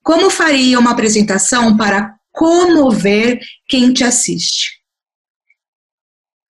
como 0.03 0.31
faria 0.31 0.79
uma 0.79 0.93
apresentação 0.93 1.77
para 1.77 2.20
comover 2.33 3.41
quem 3.69 3.93
te 3.93 4.05
assiste? 4.05 4.81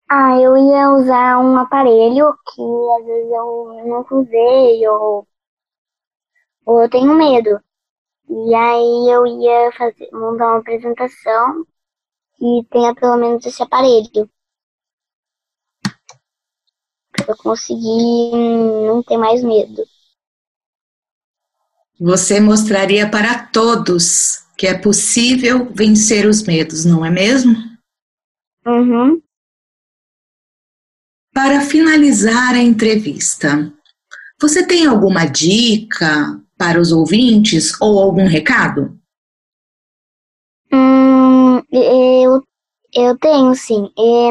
Ah, 0.09 0.37
eu 0.41 0.57
ia 0.57 0.91
usar 0.91 1.39
um 1.39 1.57
aparelho 1.57 2.35
que 2.53 2.63
às 2.99 3.07
vezes 3.07 3.31
eu 3.31 3.85
nunca 3.87 4.15
usei 4.17 4.89
ou, 4.89 5.27
ou 6.67 6.83
eu 6.83 6.91
tenho 6.91 7.15
medo. 7.15 7.61
E 8.29 8.55
aí 8.55 9.11
eu 9.13 9.27
ia 9.27 9.73
fazer, 9.73 10.09
montar 10.13 10.49
uma 10.49 10.59
apresentação 10.59 11.65
que 12.37 12.67
tenha 12.71 12.95
pelo 12.95 13.17
menos 13.17 13.47
esse 13.47 13.63
aparelho. 13.63 14.29
Pra 17.13 17.27
eu 17.29 17.37
conseguir 17.37 18.33
não 18.87 19.03
ter 19.05 19.17
mais 19.17 19.45
medo. 19.45 19.85
Você 22.01 22.41
mostraria 22.41 23.09
para 23.09 23.47
todos 23.49 24.45
que 24.61 24.67
é 24.67 24.77
possível 24.77 25.73
vencer 25.73 26.27
os 26.27 26.43
medos, 26.43 26.85
não 26.85 27.03
é 27.03 27.09
mesmo? 27.09 27.55
Uhum. 28.67 29.23
Para 31.33 31.63
finalizar 31.63 32.55
a 32.55 32.59
entrevista, 32.59 33.73
você 34.39 34.67
tem 34.67 34.85
alguma 34.85 35.25
dica 35.25 36.39
para 36.59 36.79
os 36.79 36.93
ouvintes 36.93 37.73
ou 37.81 38.03
algum 38.03 38.27
recado? 38.27 39.01
Hum, 40.71 41.63
eu, 41.73 42.45
eu 42.93 43.19
tenho 43.19 43.55
sim. 43.55 43.91
E, 43.97 44.31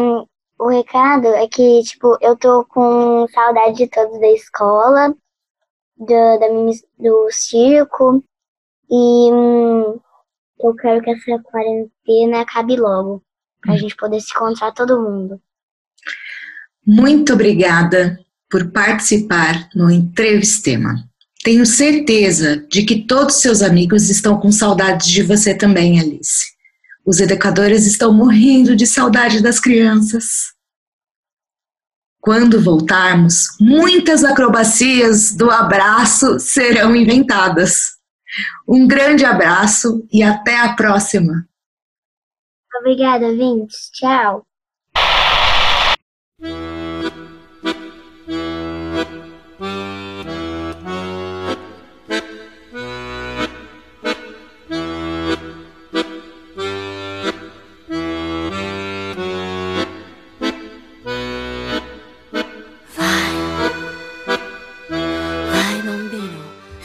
o 0.60 0.68
recado 0.68 1.26
é 1.26 1.48
que, 1.48 1.82
tipo, 1.82 2.16
eu 2.22 2.38
tô 2.38 2.64
com 2.66 3.28
saudade 3.30 3.78
de 3.78 3.88
todos 3.88 4.20
da 4.20 4.28
escola, 4.28 5.10
do, 5.98 6.06
da 6.08 6.48
do 7.00 7.32
circo, 7.32 8.24
e 8.92 9.32
hum, 9.34 10.00
eu 10.62 10.76
quero 10.76 11.02
que 11.02 11.10
essa 11.10 11.40
quarentena 11.44 12.42
acabe 12.42 12.76
logo, 12.76 13.24
pra 13.62 13.74
hum. 13.74 13.78
gente 13.78 13.96
poder 13.96 14.20
se 14.20 14.32
encontrar 14.36 14.72
todo 14.74 15.02
mundo. 15.02 15.42
Muito 16.86 17.34
obrigada 17.34 18.20
por 18.50 18.72
participar 18.72 19.70
no 19.76 19.92
Entrevistema. 19.92 20.96
Tenho 21.44 21.66
certeza 21.66 22.58
de 22.68 22.84
que 22.84 23.06
todos 23.06 23.36
seus 23.36 23.62
amigos 23.62 24.10
estão 24.10 24.40
com 24.40 24.52
saudades 24.52 25.08
de 25.08 25.24
você 25.24 25.54
também, 25.54 26.00
Alice. 26.00 26.46
Os 27.06 27.20
educadores 27.20 27.86
estão 27.86 28.14
morrendo 28.14 28.76
de 28.76 28.86
saudade 28.86 29.42
das 29.42 29.60
crianças. 29.60 30.54
Quando 32.20 32.62
voltarmos, 32.62 33.46
muitas 33.60 34.26
acrobacias 34.26 35.32
do 35.32 35.50
abraço 35.50 36.40
serão 36.40 36.94
inventadas. 36.96 37.99
Um 38.68 38.88
grande 38.88 39.26
abraço 39.26 40.06
e 40.12 40.22
até 40.24 40.60
a 40.60 40.76
próxima. 40.76 41.48
Obrigada, 42.80 43.32
Vintes. 43.36 43.90
Tchau. 43.92 44.46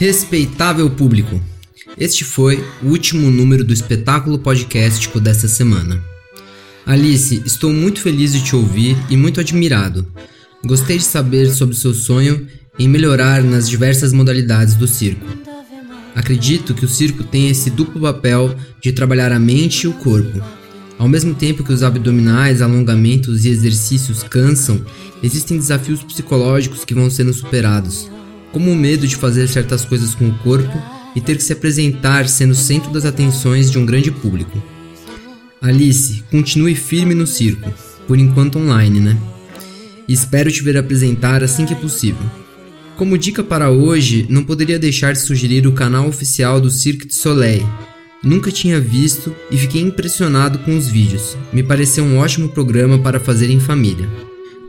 Respeitável 0.05 0.87
público, 0.87 1.41
este 1.97 2.23
foi 2.23 2.63
o 2.83 2.89
último 2.89 3.31
número 3.31 3.63
do 3.63 3.73
espetáculo 3.73 4.37
podcástico 4.37 5.19
desta 5.19 5.47
semana. 5.47 5.99
Alice, 6.85 7.41
estou 7.43 7.73
muito 7.73 8.01
feliz 8.01 8.31
de 8.31 8.43
te 8.43 8.55
ouvir 8.55 8.95
e 9.09 9.17
muito 9.17 9.39
admirado. 9.39 10.05
Gostei 10.63 10.99
de 10.99 11.03
saber 11.03 11.49
sobre 11.49 11.75
seu 11.75 11.91
sonho 11.91 12.45
em 12.77 12.87
melhorar 12.87 13.41
nas 13.41 13.67
diversas 13.67 14.13
modalidades 14.13 14.75
do 14.75 14.87
circo. 14.87 15.25
Acredito 16.13 16.75
que 16.75 16.85
o 16.85 16.89
circo 16.89 17.23
tem 17.23 17.49
esse 17.49 17.71
duplo 17.71 17.99
papel 17.99 18.55
de 18.79 18.91
trabalhar 18.91 19.31
a 19.31 19.39
mente 19.39 19.85
e 19.85 19.87
o 19.87 19.93
corpo. 19.93 20.39
Ao 20.99 21.07
mesmo 21.09 21.33
tempo 21.33 21.63
que 21.63 21.73
os 21.73 21.81
abdominais, 21.81 22.61
alongamentos 22.61 23.43
e 23.43 23.49
exercícios 23.49 24.21
cansam, 24.21 24.85
existem 25.23 25.57
desafios 25.57 26.03
psicológicos 26.03 26.85
que 26.85 26.93
vão 26.93 27.09
sendo 27.09 27.33
superados, 27.33 28.07
como 28.55 28.71
o 28.71 28.75
medo 28.75 29.05
de 29.05 29.17
fazer 29.17 29.49
certas 29.49 29.83
coisas 29.83 30.15
com 30.15 30.29
o 30.29 30.37
corpo 30.37 30.81
e 31.13 31.19
ter 31.19 31.35
que 31.35 31.43
se 31.43 31.51
apresentar 31.51 32.25
sendo 32.29 32.55
centro 32.55 32.89
das 32.89 33.03
atenções 33.03 33.69
de 33.69 33.77
um 33.77 33.85
grande 33.85 34.09
público. 34.09 34.63
Alice, 35.61 36.23
continue 36.31 36.73
firme 36.73 37.13
no 37.13 37.27
circo, 37.27 37.69
por 38.07 38.17
enquanto 38.17 38.57
online, 38.57 39.01
né? 39.01 39.17
Espero 40.07 40.49
te 40.49 40.63
ver 40.63 40.77
apresentar 40.77 41.43
assim 41.43 41.65
que 41.65 41.75
possível. 41.75 42.25
Como 42.95 43.17
dica 43.17 43.43
para 43.43 43.71
hoje, 43.71 44.25
não 44.29 44.41
poderia 44.41 44.79
deixar 44.79 45.11
de 45.11 45.19
sugerir 45.19 45.67
o 45.67 45.73
canal 45.73 46.07
oficial 46.07 46.61
do 46.61 46.71
Cirque 46.71 47.07
du 47.07 47.13
Soleil. 47.13 47.67
Nunca 48.23 48.53
tinha 48.53 48.79
visto 48.79 49.35
e 49.51 49.57
fiquei 49.57 49.81
impressionado 49.81 50.59
com 50.59 50.77
os 50.77 50.87
vídeos. 50.87 51.35
Me 51.51 51.61
pareceu 51.61 52.05
um 52.05 52.19
ótimo 52.19 52.47
programa 52.47 52.97
para 52.99 53.19
fazer 53.19 53.49
em 53.49 53.59
família. 53.59 54.07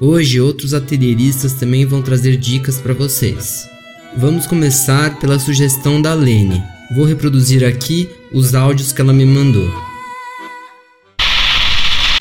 Hoje, 0.01 0.41
outros 0.41 0.75
atelieristas 0.75 1.53
também 1.53 1.87
vão 1.87 2.03
trazer 2.03 2.37
dicas 2.37 2.81
para 2.81 2.93
vocês. 2.93 3.76
Vamos 4.19 4.47
começar 4.47 5.19
pela 5.21 5.39
sugestão 5.39 6.01
da 6.01 6.15
Lene. 6.15 6.63
Vou 6.91 7.05
reproduzir 7.05 7.63
aqui 7.63 8.09
os 8.33 8.55
áudios 8.55 8.91
que 8.91 9.03
ela 9.03 9.13
me 9.13 9.27
mandou. 9.27 9.71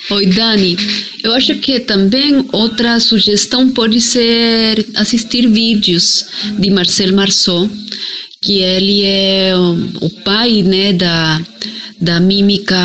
Oi, 0.09 0.25
Dani. 0.25 0.75
Eu 1.23 1.33
acho 1.33 1.55
que 1.55 1.79
também 1.79 2.45
outra 2.51 2.99
sugestão 2.99 3.69
pode 3.69 4.01
ser 4.01 4.85
assistir 4.95 5.47
vídeos 5.47 6.25
de 6.59 6.69
Marcel 6.69 7.13
Marceau, 7.13 7.69
que 8.41 8.59
ele 8.59 9.03
é 9.05 9.53
o 9.55 10.09
pai 10.25 10.63
né, 10.63 10.91
da, 10.91 11.41
da 12.01 12.19
mímica 12.19 12.75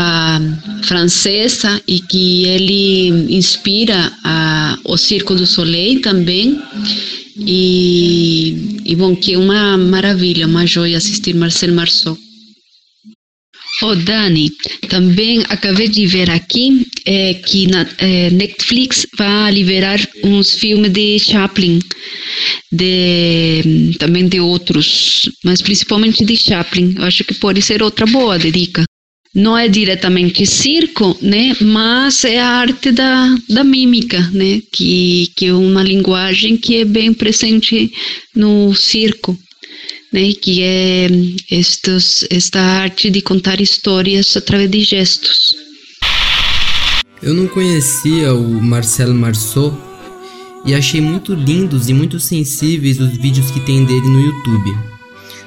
francesa 0.85 1.83
e 1.85 1.99
que 1.99 2.45
ele 2.45 3.35
inspira 3.35 4.13
a, 4.23 4.79
o 4.85 4.97
Circo 4.97 5.35
do 5.35 5.47
Soleil 5.49 6.01
também. 6.01 6.63
E, 7.37 8.81
e 8.85 8.97
bom, 8.97 9.15
que 9.15 9.35
é 9.35 9.39
uma 9.39 9.77
maravilha, 9.77 10.47
uma 10.47 10.67
joia 10.67 10.99
assistir 10.99 11.35
Marcel 11.35 11.75
Marceau. 11.75 12.19
Oh, 13.83 13.95
Dani, 13.95 14.51
também 14.89 15.43
acabei 15.49 15.89
de 15.89 16.07
ver 16.07 16.29
aqui 16.29 16.87
é, 17.07 17.33
que 17.33 17.67
na 17.67 17.87
é, 17.99 18.29
Netflix 18.29 19.07
vai 19.17 19.53
liberar 19.53 19.99
uns 20.23 20.55
filmes 20.55 20.93
de 20.93 21.19
Chaplin, 21.19 21.79
de, 22.71 23.97
também 23.99 24.29
de 24.29 24.39
outros, 24.39 25.23
mas 25.43 25.63
principalmente 25.63 26.25
de 26.27 26.37
Chaplin. 26.37 26.95
Eu 26.99 27.05
acho 27.05 27.25
que 27.25 27.33
pode 27.33 27.63
ser 27.63 27.83
outra 27.83 28.05
boa 28.05 28.39
dica. 28.39 28.85
Não 29.35 29.57
é 29.57 29.69
diretamente 29.69 30.45
circo, 30.45 31.17
né, 31.23 31.57
mas 31.61 32.25
é 32.25 32.41
a 32.41 32.49
arte 32.49 32.91
da, 32.91 33.35
da 33.49 33.63
mímica, 33.63 34.21
né, 34.33 34.61
que, 34.73 35.31
que 35.37 35.47
é 35.47 35.55
uma 35.55 35.83
linguagem 35.83 36.57
que 36.57 36.79
é 36.79 36.85
bem 36.85 37.13
presente 37.15 37.93
no 38.35 38.75
circo 38.75 39.39
né, 40.13 40.33
que 40.33 40.63
é 40.63 41.09
estes, 41.51 42.27
esta 42.31 42.61
arte 42.61 43.11
de 43.11 43.23
contar 43.23 43.61
histórias 43.61 44.37
através 44.37 44.71
de 44.71 44.83
gestos. 44.83 45.55
Eu 47.23 47.35
não 47.35 47.47
conhecia 47.47 48.35
o 48.35 48.63
Marcel 48.63 49.15
Marceau 49.15 49.79
e 50.65 50.75
achei 50.75 51.01
muito 51.01 51.35
lindos 51.35 51.89
e 51.89 51.95
muito 51.95 52.19
sensíveis 52.19 52.99
os 52.99 53.17
vídeos 53.17 53.51
que 53.51 53.61
tem 53.61 53.85
dele 53.85 54.09
no 54.09 54.21
YouTube. 54.21 54.77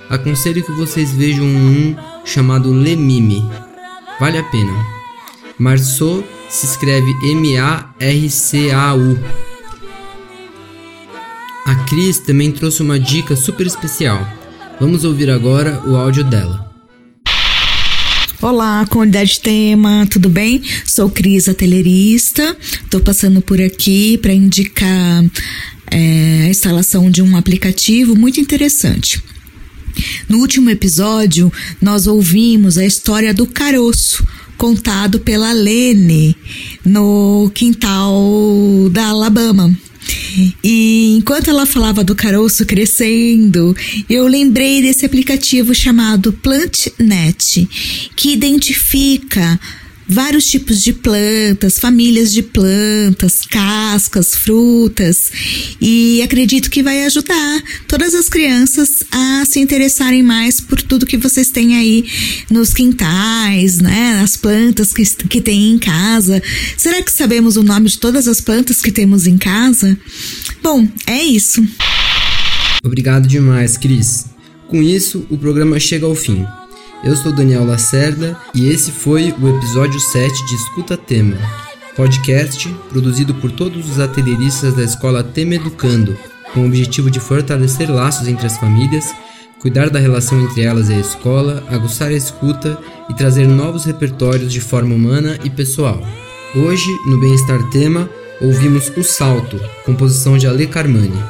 Aconselho 0.09 0.63
que 0.63 0.71
vocês 0.73 1.13
vejam 1.13 1.45
um 1.45 1.95
chamado 2.23 2.73
Le 2.73 2.95
Mime. 2.95 3.43
Vale 4.19 4.37
a 4.37 4.43
pena. 4.43 4.71
Marceau 5.57 6.23
se 6.49 6.65
escreve 6.65 7.11
M-A-R-C-A-U. 7.31 9.17
A 11.65 11.75
Cris 11.85 12.19
também 12.19 12.51
trouxe 12.51 12.81
uma 12.81 12.99
dica 12.99 13.35
super 13.35 13.65
especial. 13.65 14.19
Vamos 14.79 15.03
ouvir 15.03 15.29
agora 15.29 15.81
o 15.87 15.95
áudio 15.95 16.23
dela. 16.23 16.71
Olá, 18.41 18.85
comunidade 18.89 19.39
tema, 19.39 20.05
tudo 20.09 20.29
bem? 20.29 20.61
Sou 20.85 21.09
Cris, 21.09 21.47
atelierista. 21.47 22.57
Estou 22.83 22.99
passando 22.99 23.41
por 23.41 23.61
aqui 23.61 24.17
para 24.17 24.33
indicar 24.33 25.23
é, 25.89 26.43
a 26.45 26.49
instalação 26.49 27.09
de 27.09 27.21
um 27.21 27.37
aplicativo 27.37 28.15
muito 28.15 28.41
interessante. 28.41 29.23
No 30.27 30.39
último 30.39 30.69
episódio, 30.69 31.51
nós 31.81 32.07
ouvimos 32.07 32.77
a 32.77 32.85
história 32.85 33.33
do 33.33 33.45
caroço, 33.45 34.25
contado 34.57 35.19
pela 35.19 35.51
Lene 35.51 36.35
no 36.85 37.51
quintal 37.53 38.89
da 38.91 39.07
Alabama. 39.07 39.75
E 40.63 41.15
enquanto 41.17 41.49
ela 41.49 41.65
falava 41.65 42.03
do 42.03 42.15
caroço 42.15 42.65
crescendo, 42.65 43.75
eu 44.09 44.27
lembrei 44.27 44.81
desse 44.81 45.05
aplicativo 45.05 45.73
chamado 45.73 46.33
PlantNet, 46.33 47.67
que 48.15 48.33
identifica 48.33 49.59
vários 50.07 50.45
tipos 50.45 50.83
de 50.83 50.93
plantas, 50.93 51.79
famílias 51.79 52.31
de 52.31 52.43
plantas, 52.43 53.41
cascas, 53.49 54.35
frutas, 54.35 55.31
e 55.81 56.21
acredito 56.21 56.69
que 56.69 56.83
vai 56.83 57.05
ajudar 57.05 57.63
todas 57.87 58.13
as 58.13 58.29
crianças 58.29 59.03
a 59.11 59.43
se 59.45 59.59
interessarem 59.59 60.23
mais 60.23 60.59
por 60.59 60.81
tudo 60.81 61.05
que 61.05 61.17
vocês 61.17 61.49
têm 61.49 61.75
aí 61.75 62.05
nos 62.49 62.73
quintais, 62.73 63.79
né, 63.79 64.21
as 64.23 64.35
plantas 64.35 64.93
que, 64.93 65.03
que 65.27 65.41
tem 65.41 65.71
em 65.71 65.77
casa. 65.77 66.41
Será 66.77 67.01
que 67.01 67.11
sabemos 67.11 67.57
o 67.57 67.63
nome 67.63 67.89
de 67.89 67.97
todas 67.97 68.27
as 68.27 68.41
plantas 68.41 68.81
que 68.81 68.91
temos 68.91 69.27
em 69.27 69.37
casa? 69.37 69.97
Bom, 70.61 70.87
é 71.07 71.23
isso. 71.23 71.65
Obrigado 72.83 73.27
demais, 73.27 73.77
Cris. 73.77 74.25
Com 74.67 74.81
isso, 74.81 75.25
o 75.29 75.37
programa 75.37 75.79
chega 75.79 76.05
ao 76.05 76.15
fim. 76.15 76.45
Eu 77.03 77.17
sou 77.17 77.33
Daniel 77.33 77.65
Lacerda 77.65 78.37
e 78.55 78.69
esse 78.69 78.89
foi 78.89 79.35
o 79.37 79.57
episódio 79.57 79.99
7 79.99 80.45
de 80.45 80.55
Escuta 80.55 80.95
Tema, 80.95 81.35
podcast 81.97 82.73
produzido 82.87 83.35
por 83.35 83.51
todos 83.51 83.89
os 83.89 83.99
atelieristas 83.99 84.73
da 84.73 84.83
escola 84.83 85.21
Tema 85.21 85.55
Educando, 85.55 86.17
com 86.53 86.61
o 86.61 86.65
objetivo 86.65 87.11
de 87.11 87.19
fortalecer 87.19 87.91
laços 87.91 88.25
entre 88.25 88.47
as 88.47 88.57
famílias, 88.57 89.13
cuidar 89.59 89.89
da 89.89 89.99
relação 89.99 90.41
entre 90.45 90.61
elas 90.61 90.89
e 90.89 90.93
a 90.93 90.99
escola, 90.99 91.61
aguçar 91.67 92.07
a 92.07 92.13
escuta 92.13 92.79
e 93.09 93.13
trazer 93.13 93.49
novos 93.49 93.83
repertórios 93.83 94.53
de 94.53 94.61
forma 94.61 94.95
humana 94.95 95.37
e 95.43 95.49
pessoal. 95.49 96.01
Hoje, 96.55 96.87
no 97.05 97.19
Bem-Estar 97.19 97.69
Tema, 97.69 98.09
ouvimos 98.39 98.89
O 98.95 99.03
Salto, 99.03 99.59
composição 99.85 100.37
de 100.37 100.47
Ale 100.47 100.67
Carmani. 100.67 101.21